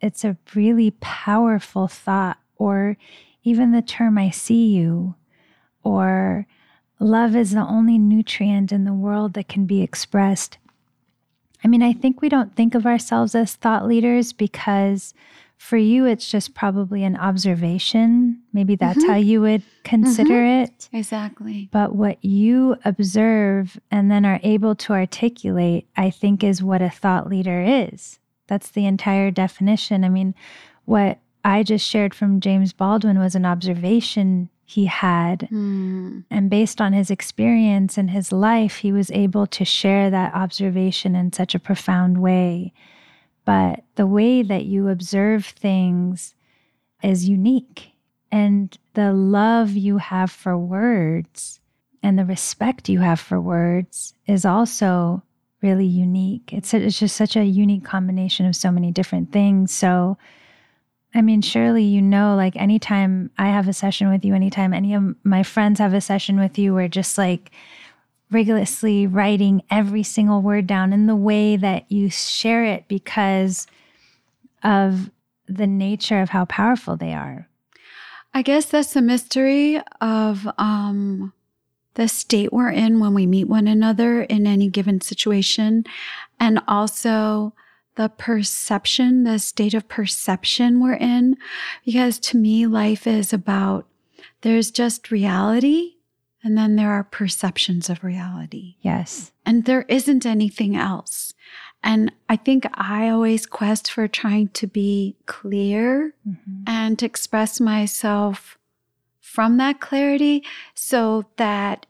It's 0.00 0.24
a 0.24 0.36
really 0.54 0.92
powerful 1.00 1.88
thought, 1.88 2.38
or 2.56 2.96
even 3.42 3.72
the 3.72 3.82
term 3.82 4.18
I 4.18 4.30
see 4.30 4.68
you, 4.68 5.14
or 5.82 6.46
love 6.98 7.34
is 7.34 7.52
the 7.52 7.60
only 7.60 7.98
nutrient 7.98 8.72
in 8.72 8.84
the 8.84 8.92
world 8.92 9.34
that 9.34 9.48
can 9.48 9.66
be 9.66 9.82
expressed 9.82 10.58
I 11.66 11.68
mean, 11.68 11.82
I 11.82 11.92
think 11.92 12.22
we 12.22 12.28
don't 12.28 12.54
think 12.54 12.76
of 12.76 12.86
ourselves 12.86 13.34
as 13.34 13.54
thought 13.54 13.86
leaders 13.86 14.32
because 14.32 15.14
for 15.58 15.76
you, 15.76 16.06
it's 16.06 16.30
just 16.30 16.54
probably 16.54 17.02
an 17.02 17.16
observation. 17.16 18.42
Maybe 18.52 18.76
that's 18.76 18.98
mm-hmm. 18.98 19.10
how 19.10 19.16
you 19.16 19.40
would 19.40 19.62
consider 19.84 20.34
mm-hmm. 20.34 20.64
it. 20.64 20.88
Exactly. 20.92 21.68
But 21.72 21.94
what 21.94 22.22
you 22.24 22.76
observe 22.84 23.78
and 23.90 24.10
then 24.10 24.26
are 24.26 24.40
able 24.42 24.74
to 24.76 24.92
articulate, 24.92 25.86
I 25.96 26.10
think, 26.10 26.44
is 26.44 26.62
what 26.62 26.82
a 26.82 26.90
thought 26.90 27.28
leader 27.28 27.62
is. 27.62 28.18
That's 28.48 28.70
the 28.70 28.86
entire 28.86 29.30
definition. 29.30 30.04
I 30.04 30.08
mean, 30.08 30.34
what 30.84 31.18
I 31.44 31.62
just 31.62 31.88
shared 31.88 32.14
from 32.14 32.40
James 32.40 32.72
Baldwin 32.72 33.18
was 33.18 33.34
an 33.34 33.46
observation 33.46 34.50
he 34.66 34.86
had. 34.86 35.48
Mm. 35.52 36.24
And 36.30 36.50
based 36.50 36.80
on 36.80 36.92
his 36.92 37.10
experience 37.10 37.96
and 37.96 38.10
his 38.10 38.32
life, 38.32 38.78
he 38.78 38.92
was 38.92 39.10
able 39.12 39.46
to 39.46 39.64
share 39.64 40.10
that 40.10 40.34
observation 40.34 41.14
in 41.14 41.32
such 41.32 41.54
a 41.54 41.60
profound 41.60 42.18
way. 42.18 42.72
But 43.46 43.84
the 43.94 44.06
way 44.06 44.42
that 44.42 44.66
you 44.66 44.88
observe 44.88 45.46
things 45.46 46.34
is 47.02 47.28
unique. 47.28 47.92
And 48.30 48.76
the 48.94 49.12
love 49.12 49.70
you 49.70 49.96
have 49.98 50.30
for 50.30 50.58
words 50.58 51.60
and 52.02 52.18
the 52.18 52.24
respect 52.24 52.88
you 52.88 53.00
have 53.00 53.20
for 53.20 53.40
words 53.40 54.12
is 54.26 54.44
also 54.44 55.22
really 55.62 55.86
unique. 55.86 56.52
It's, 56.52 56.74
it's 56.74 56.98
just 56.98 57.16
such 57.16 57.36
a 57.36 57.44
unique 57.44 57.84
combination 57.84 58.46
of 58.46 58.56
so 58.56 58.70
many 58.70 58.90
different 58.90 59.32
things. 59.32 59.72
So, 59.72 60.18
I 61.14 61.22
mean, 61.22 61.40
surely 61.40 61.84
you 61.84 62.02
know, 62.02 62.34
like 62.34 62.56
anytime 62.56 63.30
I 63.38 63.46
have 63.46 63.68
a 63.68 63.72
session 63.72 64.10
with 64.10 64.24
you, 64.24 64.34
anytime 64.34 64.74
any 64.74 64.92
of 64.92 65.14
my 65.24 65.44
friends 65.44 65.78
have 65.78 65.94
a 65.94 66.00
session 66.00 66.38
with 66.38 66.58
you, 66.58 66.74
we're 66.74 66.88
just 66.88 67.16
like 67.16 67.52
rigorously 68.30 69.06
writing 69.06 69.62
every 69.70 70.02
single 70.02 70.42
word 70.42 70.66
down 70.66 70.92
in 70.92 71.06
the 71.06 71.16
way 71.16 71.56
that 71.56 71.90
you 71.90 72.10
share 72.10 72.64
it 72.64 72.86
because 72.88 73.66
of 74.62 75.10
the 75.46 75.66
nature 75.66 76.20
of 76.20 76.30
how 76.30 76.44
powerful 76.46 76.96
they 76.96 77.12
are. 77.12 77.48
I 78.34 78.42
guess 78.42 78.66
that's 78.66 78.92
the 78.92 79.02
mystery 79.02 79.80
of 80.00 80.46
um, 80.58 81.32
the 81.94 82.08
state 82.08 82.52
we're 82.52 82.70
in 82.70 83.00
when 83.00 83.14
we 83.14 83.26
meet 83.26 83.48
one 83.48 83.66
another 83.66 84.22
in 84.22 84.46
any 84.46 84.68
given 84.68 85.00
situation, 85.00 85.84
and 86.38 86.60
also 86.68 87.54
the 87.94 88.10
perception, 88.10 89.24
the 89.24 89.38
state 89.38 89.72
of 89.72 89.88
perception 89.88 90.80
we're 90.80 90.94
in. 90.94 91.36
Because 91.84 92.18
to 92.18 92.36
me, 92.36 92.66
life 92.66 93.06
is 93.06 93.32
about 93.32 93.86
there's 94.42 94.70
just 94.70 95.10
reality 95.10 95.95
and 96.46 96.56
then 96.56 96.76
there 96.76 96.92
are 96.92 97.02
perceptions 97.02 97.90
of 97.90 98.04
reality. 98.04 98.76
Yes. 98.80 99.32
And 99.44 99.64
there 99.64 99.82
isn't 99.88 100.24
anything 100.24 100.76
else. 100.76 101.34
And 101.82 102.12
I 102.28 102.36
think 102.36 102.64
I 102.72 103.08
always 103.08 103.46
quest 103.46 103.90
for 103.90 104.06
trying 104.06 104.50
to 104.50 104.68
be 104.68 105.16
clear 105.26 106.14
mm-hmm. 106.26 106.62
and 106.64 107.00
to 107.00 107.04
express 107.04 107.58
myself 107.58 108.58
from 109.20 109.56
that 109.56 109.80
clarity 109.80 110.44
so 110.72 111.24
that 111.36 111.86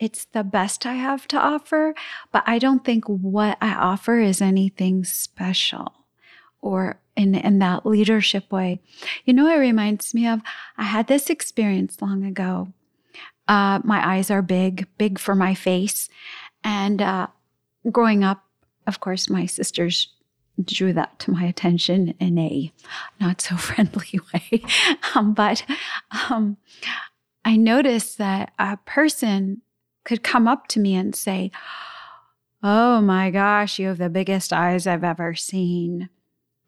it's 0.00 0.24
the 0.24 0.42
best 0.42 0.84
I 0.84 0.94
have 0.94 1.28
to 1.28 1.38
offer. 1.38 1.94
But 2.32 2.42
I 2.48 2.58
don't 2.58 2.84
think 2.84 3.04
what 3.04 3.56
I 3.60 3.74
offer 3.74 4.18
is 4.18 4.42
anything 4.42 5.04
special 5.04 5.92
or 6.60 6.98
in, 7.14 7.36
in 7.36 7.60
that 7.60 7.86
leadership 7.86 8.50
way. 8.50 8.80
You 9.24 9.32
know, 9.32 9.46
it 9.48 9.58
reminds 9.58 10.12
me 10.12 10.26
of 10.26 10.40
I 10.76 10.82
had 10.82 11.06
this 11.06 11.30
experience 11.30 12.02
long 12.02 12.24
ago 12.24 12.72
uh, 13.50 13.80
my 13.82 14.14
eyes 14.14 14.30
are 14.30 14.42
big, 14.42 14.86
big 14.96 15.18
for 15.18 15.34
my 15.34 15.54
face. 15.54 16.08
And 16.62 17.02
uh, 17.02 17.26
growing 17.90 18.22
up, 18.22 18.44
of 18.86 19.00
course, 19.00 19.28
my 19.28 19.44
sisters 19.44 20.14
drew 20.64 20.92
that 20.92 21.18
to 21.18 21.32
my 21.32 21.44
attention 21.44 22.14
in 22.20 22.38
a 22.38 22.72
not 23.20 23.40
so 23.40 23.56
friendly 23.58 24.20
way. 24.32 24.62
um, 25.16 25.34
but 25.34 25.64
um, 26.30 26.58
I 27.44 27.56
noticed 27.56 28.18
that 28.18 28.52
a 28.56 28.76
person 28.86 29.62
could 30.04 30.22
come 30.22 30.46
up 30.46 30.68
to 30.68 30.80
me 30.80 30.94
and 30.94 31.14
say, 31.14 31.50
Oh 32.62 33.00
my 33.00 33.30
gosh, 33.30 33.80
you 33.80 33.88
have 33.88 33.98
the 33.98 34.10
biggest 34.10 34.52
eyes 34.52 34.86
I've 34.86 35.02
ever 35.02 35.34
seen. 35.34 36.08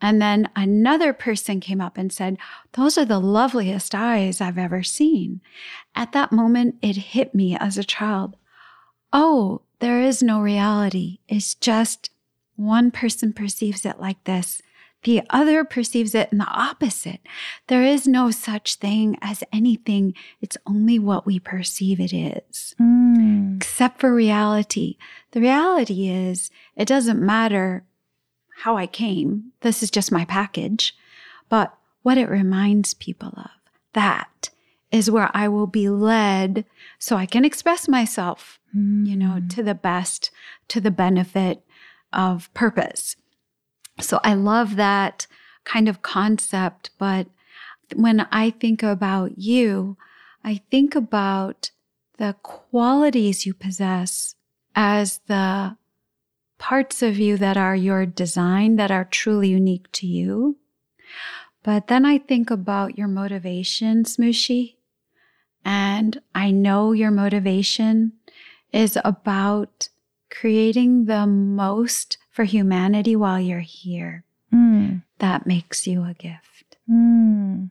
And 0.03 0.21
then 0.21 0.51
another 0.57 1.13
person 1.13 1.61
came 1.61 1.81
up 1.81 1.97
and 1.97 2.13
said, 2.13 2.37
Those 2.73 2.99
are 2.99 3.05
the 3.05 3.21
loveliest 3.21 3.95
eyes 3.95 4.41
I've 4.41 4.59
ever 4.59 4.83
seen. 4.83 5.41
At 5.95 6.11
that 6.13 6.33
moment, 6.33 6.75
it 6.83 6.97
hit 6.97 7.35
me 7.37 7.57
as 7.57 7.79
a 7.79 7.85
child. 7.85 8.37
Oh, 9.13 9.63
there 9.79 10.01
is 10.01 10.23
no 10.23 10.41
reality. 10.41 11.19
It's 11.29 11.55
just 11.55 12.11
one 12.57 12.91
person 12.91 13.33
perceives 13.33 13.87
it 13.87 14.01
like 14.01 14.23
this. 14.25 14.61
The 15.05 15.23
other 15.31 15.65
perceives 15.65 16.15
it 16.15 16.29
in 16.31 16.39
the 16.39 16.47
opposite. 16.47 17.21
There 17.67 17.83
is 17.83 18.07
no 18.07 18.31
such 18.31 18.77
thing 18.77 19.17
as 19.21 19.43
anything. 19.53 20.15
It's 20.41 20.57
only 20.67 20.99
what 20.99 21.27
we 21.27 21.41
perceive 21.41 21.99
it 21.99 22.13
is, 22.13 22.75
mm. 22.81 23.57
except 23.57 24.01
for 24.01 24.15
reality. 24.15 24.97
The 25.33 25.41
reality 25.41 26.09
is, 26.09 26.51
it 26.77 26.87
doesn't 26.87 27.21
matter 27.21 27.85
how 28.63 28.77
I 28.77 28.87
came. 28.87 29.53
This 29.63 29.83
is 29.83 29.91
just 29.91 30.13
my 30.13 30.25
package. 30.25 30.97
But 31.49 31.75
what 32.03 32.17
it 32.17 32.29
reminds 32.29 32.95
people 32.95 33.33
of, 33.37 33.51
that 33.93 34.51
is 34.93 35.11
where 35.11 35.31
I 35.35 35.49
will 35.49 35.67
be 35.67 35.89
led 35.89 36.65
so 36.99 37.17
I 37.17 37.27
can 37.27 37.45
express 37.45 37.89
myself, 37.89 38.61
mm. 38.77 39.05
you 39.05 39.17
know, 39.17 39.41
to 39.51 39.65
the 39.65 39.75
best, 39.75 40.31
to 40.69 40.81
the 40.81 40.93
benefit 40.93 41.65
of 42.13 42.53
purpose. 42.55 43.17
So 44.01 44.21
I 44.23 44.35
love 44.35 44.77
that 44.77 45.27
kind 45.65 45.89
of 45.89 46.03
concept. 46.03 46.91
But 46.99 47.27
when 47.97 48.21
I 48.31 48.51
think 48.51 48.85
about 48.85 49.39
you, 49.39 49.97
I 50.45 50.61
think 50.71 50.95
about 50.95 51.73
the 52.19 52.37
qualities 52.43 53.45
you 53.45 53.55
possess 53.55 54.37
as 54.77 55.21
the 55.27 55.77
parts 56.63 57.03
of 57.03 57.19
you 57.19 57.37
that 57.37 57.57
are 57.57 57.75
your 57.75 58.07
design, 58.07 58.77
that 58.77 58.93
are 58.93 59.05
truly 59.05 59.49
unique 59.49 59.91
to 59.91 60.07
you. 60.07 60.57
But 61.65 61.89
then 61.89 62.07
I 62.07 62.19
think 62.19 62.53
about 62.53 62.97
your 62.97 63.09
motivation, 63.09 64.05
Smooshy. 64.05 64.77
And 65.65 66.23
I 66.37 66.53
know 66.53 66.93
your 66.93 67.11
motivation 67.11 68.13
is 68.73 68.97
about 69.05 69.89
creating 70.31 71.07
the 71.07 71.27
most 71.27 72.17
for 72.31 72.45
humanity 72.45 73.17
while 73.17 73.41
you're 73.41 73.59
here. 73.59 74.25
Mm. 74.55 75.03
That 75.19 75.49
makes 75.49 75.89
you 75.89 76.05
a 76.05 76.15
gift. 76.15 76.77
Mm. 76.89 77.71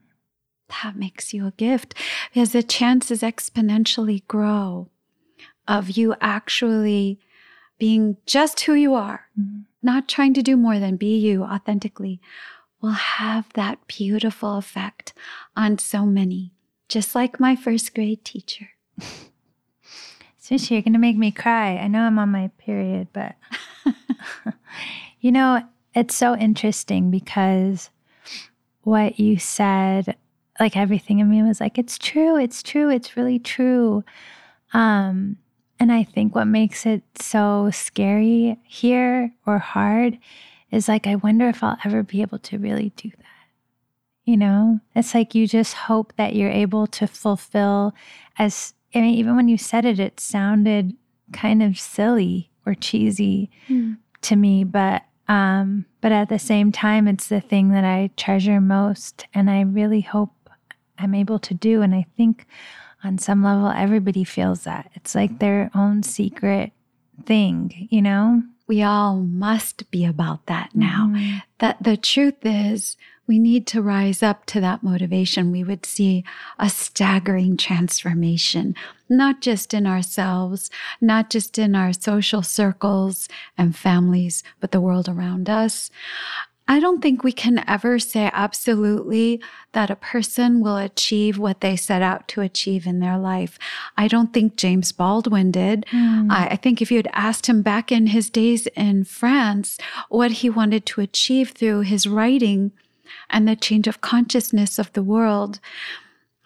That 0.82 0.96
makes 0.96 1.32
you 1.32 1.46
a 1.46 1.52
gift 1.52 1.94
because 2.28 2.52
the 2.52 2.62
chances 2.62 3.22
exponentially 3.22 4.26
grow 4.26 4.90
of 5.66 5.92
you 5.92 6.14
actually 6.20 7.20
being 7.78 8.16
just 8.26 8.60
who 8.60 8.74
you 8.74 8.94
are, 8.94 9.26
mm-hmm. 9.38 9.62
not 9.82 10.08
trying 10.08 10.34
to 10.34 10.42
do 10.42 10.56
more 10.56 10.78
than 10.78 10.96
be 10.96 11.16
you 11.16 11.42
authentically, 11.42 12.20
will 12.80 12.90
have 12.90 13.52
that 13.54 13.86
beautiful 13.86 14.56
effect 14.56 15.12
on 15.56 15.78
so 15.78 16.04
many, 16.04 16.52
just 16.88 17.14
like 17.14 17.40
my 17.40 17.56
first 17.56 17.94
grade 17.94 18.24
teacher. 18.24 18.70
Sushi, 20.42 20.72
you're 20.72 20.82
going 20.82 20.92
to 20.92 20.98
make 20.98 21.16
me 21.16 21.30
cry. 21.30 21.76
I 21.76 21.86
know 21.86 22.00
I'm 22.00 22.18
on 22.18 22.30
my 22.30 22.48
period, 22.58 23.08
but 23.12 23.36
you 25.20 25.30
know, 25.30 25.62
it's 25.94 26.16
so 26.16 26.36
interesting 26.36 27.10
because 27.10 27.90
what 28.82 29.20
you 29.20 29.38
said, 29.38 30.16
like 30.58 30.76
everything 30.76 31.20
in 31.20 31.30
me 31.30 31.42
was 31.42 31.60
like, 31.60 31.78
it's 31.78 31.96
true, 31.96 32.36
it's 32.36 32.62
true, 32.62 32.90
it's 32.90 33.16
really 33.16 33.38
true. 33.38 34.04
Um, 34.72 35.36
and 35.82 35.90
I 35.90 36.04
think 36.04 36.32
what 36.32 36.44
makes 36.44 36.86
it 36.86 37.02
so 37.20 37.68
scary 37.72 38.56
here 38.62 39.32
or 39.44 39.58
hard 39.58 40.16
is 40.70 40.86
like, 40.86 41.08
I 41.08 41.16
wonder 41.16 41.48
if 41.48 41.60
I'll 41.60 41.76
ever 41.84 42.04
be 42.04 42.22
able 42.22 42.38
to 42.38 42.56
really 42.56 42.90
do 42.90 43.10
that. 43.10 43.48
You 44.24 44.36
know, 44.36 44.78
it's 44.94 45.12
like 45.12 45.34
you 45.34 45.48
just 45.48 45.74
hope 45.74 46.12
that 46.16 46.36
you're 46.36 46.52
able 46.52 46.86
to 46.86 47.08
fulfill 47.08 47.96
as, 48.38 48.74
I 48.94 49.00
mean, 49.00 49.16
even 49.16 49.34
when 49.34 49.48
you 49.48 49.58
said 49.58 49.84
it, 49.84 49.98
it 49.98 50.20
sounded 50.20 50.94
kind 51.32 51.64
of 51.64 51.76
silly 51.76 52.52
or 52.64 52.76
cheesy 52.76 53.50
mm. 53.68 53.96
to 54.20 54.36
me, 54.36 54.62
but 54.62 55.02
um, 55.26 55.86
but 56.00 56.12
at 56.12 56.28
the 56.28 56.38
same 56.38 56.70
time, 56.70 57.08
it's 57.08 57.26
the 57.26 57.40
thing 57.40 57.70
that 57.70 57.84
I 57.84 58.10
treasure 58.16 58.60
most, 58.60 59.26
and 59.34 59.50
I 59.50 59.62
really 59.62 60.02
hope 60.02 60.30
I'm 60.96 61.14
able 61.14 61.40
to 61.40 61.54
do. 61.54 61.82
And 61.82 61.92
I 61.92 62.06
think 62.16 62.46
on 63.04 63.18
some 63.18 63.42
level, 63.42 63.68
everybody 63.68 64.24
feels 64.24 64.64
that. 64.64 64.90
It's 64.94 65.14
like 65.14 65.38
their 65.38 65.70
own 65.74 66.02
secret 66.02 66.72
thing, 67.24 67.88
you 67.90 68.02
know? 68.02 68.42
We 68.68 68.82
all 68.82 69.16
must 69.16 69.90
be 69.90 70.04
about 70.04 70.46
that 70.46 70.70
now. 70.74 71.10
Mm-hmm. 71.12 71.38
That 71.58 71.82
the 71.82 71.96
truth 71.96 72.38
is, 72.42 72.96
we 73.26 73.38
need 73.38 73.66
to 73.68 73.82
rise 73.82 74.22
up 74.22 74.46
to 74.46 74.60
that 74.60 74.82
motivation. 74.82 75.52
We 75.52 75.64
would 75.64 75.86
see 75.86 76.24
a 76.58 76.68
staggering 76.68 77.56
transformation, 77.56 78.74
not 79.08 79.40
just 79.40 79.74
in 79.74 79.86
ourselves, 79.86 80.70
not 81.00 81.30
just 81.30 81.58
in 81.58 81.74
our 81.74 81.92
social 81.92 82.42
circles 82.42 83.28
and 83.56 83.76
families, 83.76 84.42
but 84.60 84.70
the 84.70 84.80
world 84.80 85.08
around 85.08 85.48
us. 85.48 85.90
I 86.72 86.80
don't 86.80 87.02
think 87.02 87.22
we 87.22 87.32
can 87.32 87.62
ever 87.68 87.98
say 87.98 88.30
absolutely 88.32 89.42
that 89.72 89.90
a 89.90 89.94
person 89.94 90.62
will 90.62 90.78
achieve 90.78 91.36
what 91.36 91.60
they 91.60 91.76
set 91.76 92.00
out 92.00 92.26
to 92.28 92.40
achieve 92.40 92.86
in 92.86 92.98
their 92.98 93.18
life. 93.18 93.58
I 93.98 94.08
don't 94.08 94.32
think 94.32 94.56
James 94.56 94.90
Baldwin 94.90 95.50
did. 95.50 95.84
Mm. 95.92 96.30
I, 96.30 96.46
I, 96.52 96.56
think 96.56 96.80
if 96.80 96.90
you 96.90 96.96
had 96.96 97.10
asked 97.12 97.46
him 97.46 97.60
back 97.60 97.92
in 97.92 98.06
his 98.06 98.30
days 98.30 98.68
in 98.68 99.04
France 99.04 99.76
what 100.08 100.30
he 100.30 100.48
wanted 100.48 100.86
to 100.86 101.02
achieve 101.02 101.50
through 101.50 101.80
his 101.80 102.06
writing 102.06 102.72
and 103.28 103.46
the 103.46 103.54
change 103.54 103.86
of 103.86 104.00
consciousness 104.00 104.78
of 104.78 104.90
the 104.94 105.02
world, 105.02 105.60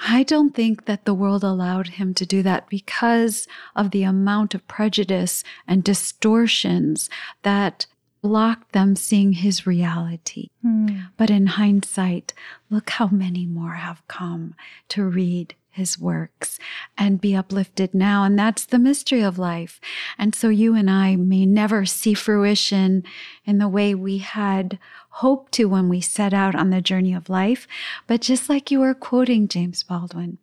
I 0.00 0.24
don't 0.24 0.56
think 0.56 0.86
that 0.86 1.04
the 1.04 1.14
world 1.14 1.44
allowed 1.44 1.86
him 1.86 2.14
to 2.14 2.26
do 2.26 2.42
that 2.42 2.68
because 2.68 3.46
of 3.76 3.92
the 3.92 4.02
amount 4.02 4.56
of 4.56 4.66
prejudice 4.66 5.44
and 5.68 5.84
distortions 5.84 7.08
that 7.44 7.86
blocked 8.26 8.72
them 8.72 8.96
seeing 8.96 9.34
his 9.34 9.68
reality. 9.68 10.48
Mm. 10.64 11.10
But 11.16 11.30
in 11.30 11.46
hindsight, 11.46 12.34
look 12.68 12.90
how 12.90 13.06
many 13.06 13.46
more 13.46 13.74
have 13.74 14.02
come 14.08 14.56
to 14.88 15.04
read 15.04 15.54
his 15.70 15.96
works 15.96 16.58
and 16.98 17.20
be 17.20 17.36
uplifted 17.36 17.94
now. 17.94 18.24
And 18.24 18.36
that's 18.36 18.66
the 18.66 18.80
mystery 18.80 19.20
of 19.20 19.38
life. 19.38 19.80
And 20.18 20.34
so 20.34 20.48
you 20.48 20.74
and 20.74 20.90
I 20.90 21.14
may 21.14 21.46
never 21.46 21.86
see 21.86 22.14
fruition 22.14 23.04
in 23.44 23.58
the 23.58 23.68
way 23.68 23.94
we 23.94 24.18
had 24.18 24.80
hoped 25.10 25.52
to 25.52 25.66
when 25.66 25.88
we 25.88 26.00
set 26.00 26.34
out 26.34 26.56
on 26.56 26.70
the 26.70 26.80
journey 26.80 27.14
of 27.14 27.30
life. 27.30 27.68
But 28.08 28.22
just 28.22 28.48
like 28.48 28.72
you 28.72 28.80
were 28.80 28.92
quoting 28.92 29.46
James 29.46 29.84
Baldwin, 29.84 30.38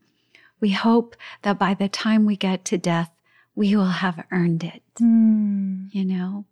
we 0.62 0.72
hope 0.72 1.18
that 1.42 1.60
by 1.60 1.74
the 1.74 1.90
time 1.90 2.26
we 2.26 2.38
get 2.38 2.64
to 2.64 2.78
death, 2.78 3.12
we 3.56 3.76
will 3.76 3.86
have 3.86 4.24
earned 4.32 4.64
it. 4.64 4.84
Mm. 5.02 5.90
You 5.92 6.06
know? 6.06 6.46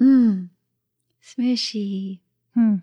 Mm. 0.00 0.48
Smishy. 1.22 2.20
Hmm. 2.54 2.76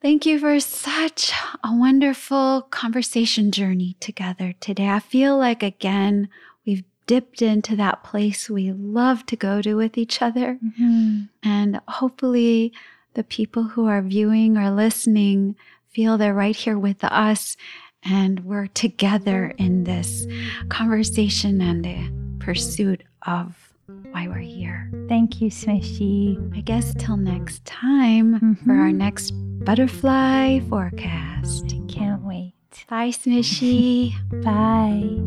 Thank 0.00 0.26
you 0.26 0.38
for 0.38 0.60
such 0.60 1.32
a 1.64 1.74
wonderful 1.74 2.62
conversation 2.70 3.50
journey 3.50 3.96
together 3.98 4.54
today. 4.60 4.88
I 4.88 5.00
feel 5.00 5.36
like, 5.36 5.62
again, 5.62 6.28
we've 6.64 6.84
dipped 7.06 7.42
into 7.42 7.74
that 7.76 8.04
place 8.04 8.48
we 8.48 8.70
love 8.70 9.26
to 9.26 9.36
go 9.36 9.60
to 9.60 9.74
with 9.74 9.98
each 9.98 10.22
other. 10.22 10.58
Mhm. 10.64 11.30
And 11.42 11.80
hopefully, 11.88 12.72
the 13.14 13.24
people 13.24 13.64
who 13.64 13.86
are 13.86 14.02
viewing 14.02 14.56
or 14.56 14.70
listening 14.70 15.56
feel 15.90 16.16
they're 16.16 16.34
right 16.34 16.54
here 16.54 16.78
with 16.78 17.02
us 17.02 17.56
and 18.04 18.44
we're 18.44 18.68
together 18.68 19.52
in 19.58 19.82
this 19.82 20.26
conversation 20.68 21.60
and 21.60 21.84
the 21.84 22.44
pursuit 22.44 23.02
of 23.26 23.67
why 24.10 24.28
we're 24.28 24.38
here. 24.38 24.90
Thank 25.08 25.40
you, 25.40 25.50
Smishy. 25.50 26.36
I 26.56 26.60
guess 26.60 26.94
till 26.98 27.16
next 27.16 27.64
time 27.64 28.56
for 28.64 28.72
our 28.72 28.90
Mhm. 28.90 28.96
next 28.96 29.30
butterfly 29.64 30.60
forecast. 30.68 31.74
Can't 31.88 32.22
wait. 32.22 32.52
Bye, 32.88 33.10
Smishy. 33.10 34.12
Bye. 34.44 35.18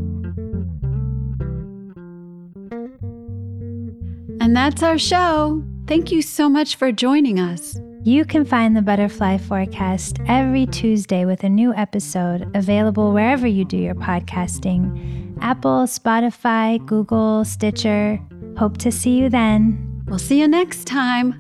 and 4.40 4.56
that's 4.56 4.82
our 4.84 4.98
show. 4.98 5.64
Thank 5.88 6.12
you 6.12 6.22
so 6.22 6.50
much 6.50 6.76
for 6.76 6.92
joining 6.92 7.40
us. 7.40 7.80
You 8.04 8.26
can 8.26 8.44
find 8.46 8.76
the 8.76 8.82
Butterfly 8.82 9.38
Forecast 9.38 10.18
every 10.28 10.66
Tuesday 10.66 11.26
with 11.26 11.44
a 11.44 11.50
new 11.50 11.74
episode 11.76 12.50
available 12.56 13.12
wherever 13.14 13.46
you 13.46 13.64
do 13.66 13.78
your 13.78 13.94
podcasting 13.96 15.38
Apple, 15.42 15.84
Spotify, 15.86 16.84
Google, 16.86 17.44
Stitcher. 17.46 18.20
Hope 18.58 18.78
to 18.78 18.92
see 18.92 19.18
you 19.18 19.30
then. 19.30 20.04
We'll 20.08 20.20
see 20.20 20.40
you 20.40 20.48
next 20.48 20.86
time. 20.86 21.38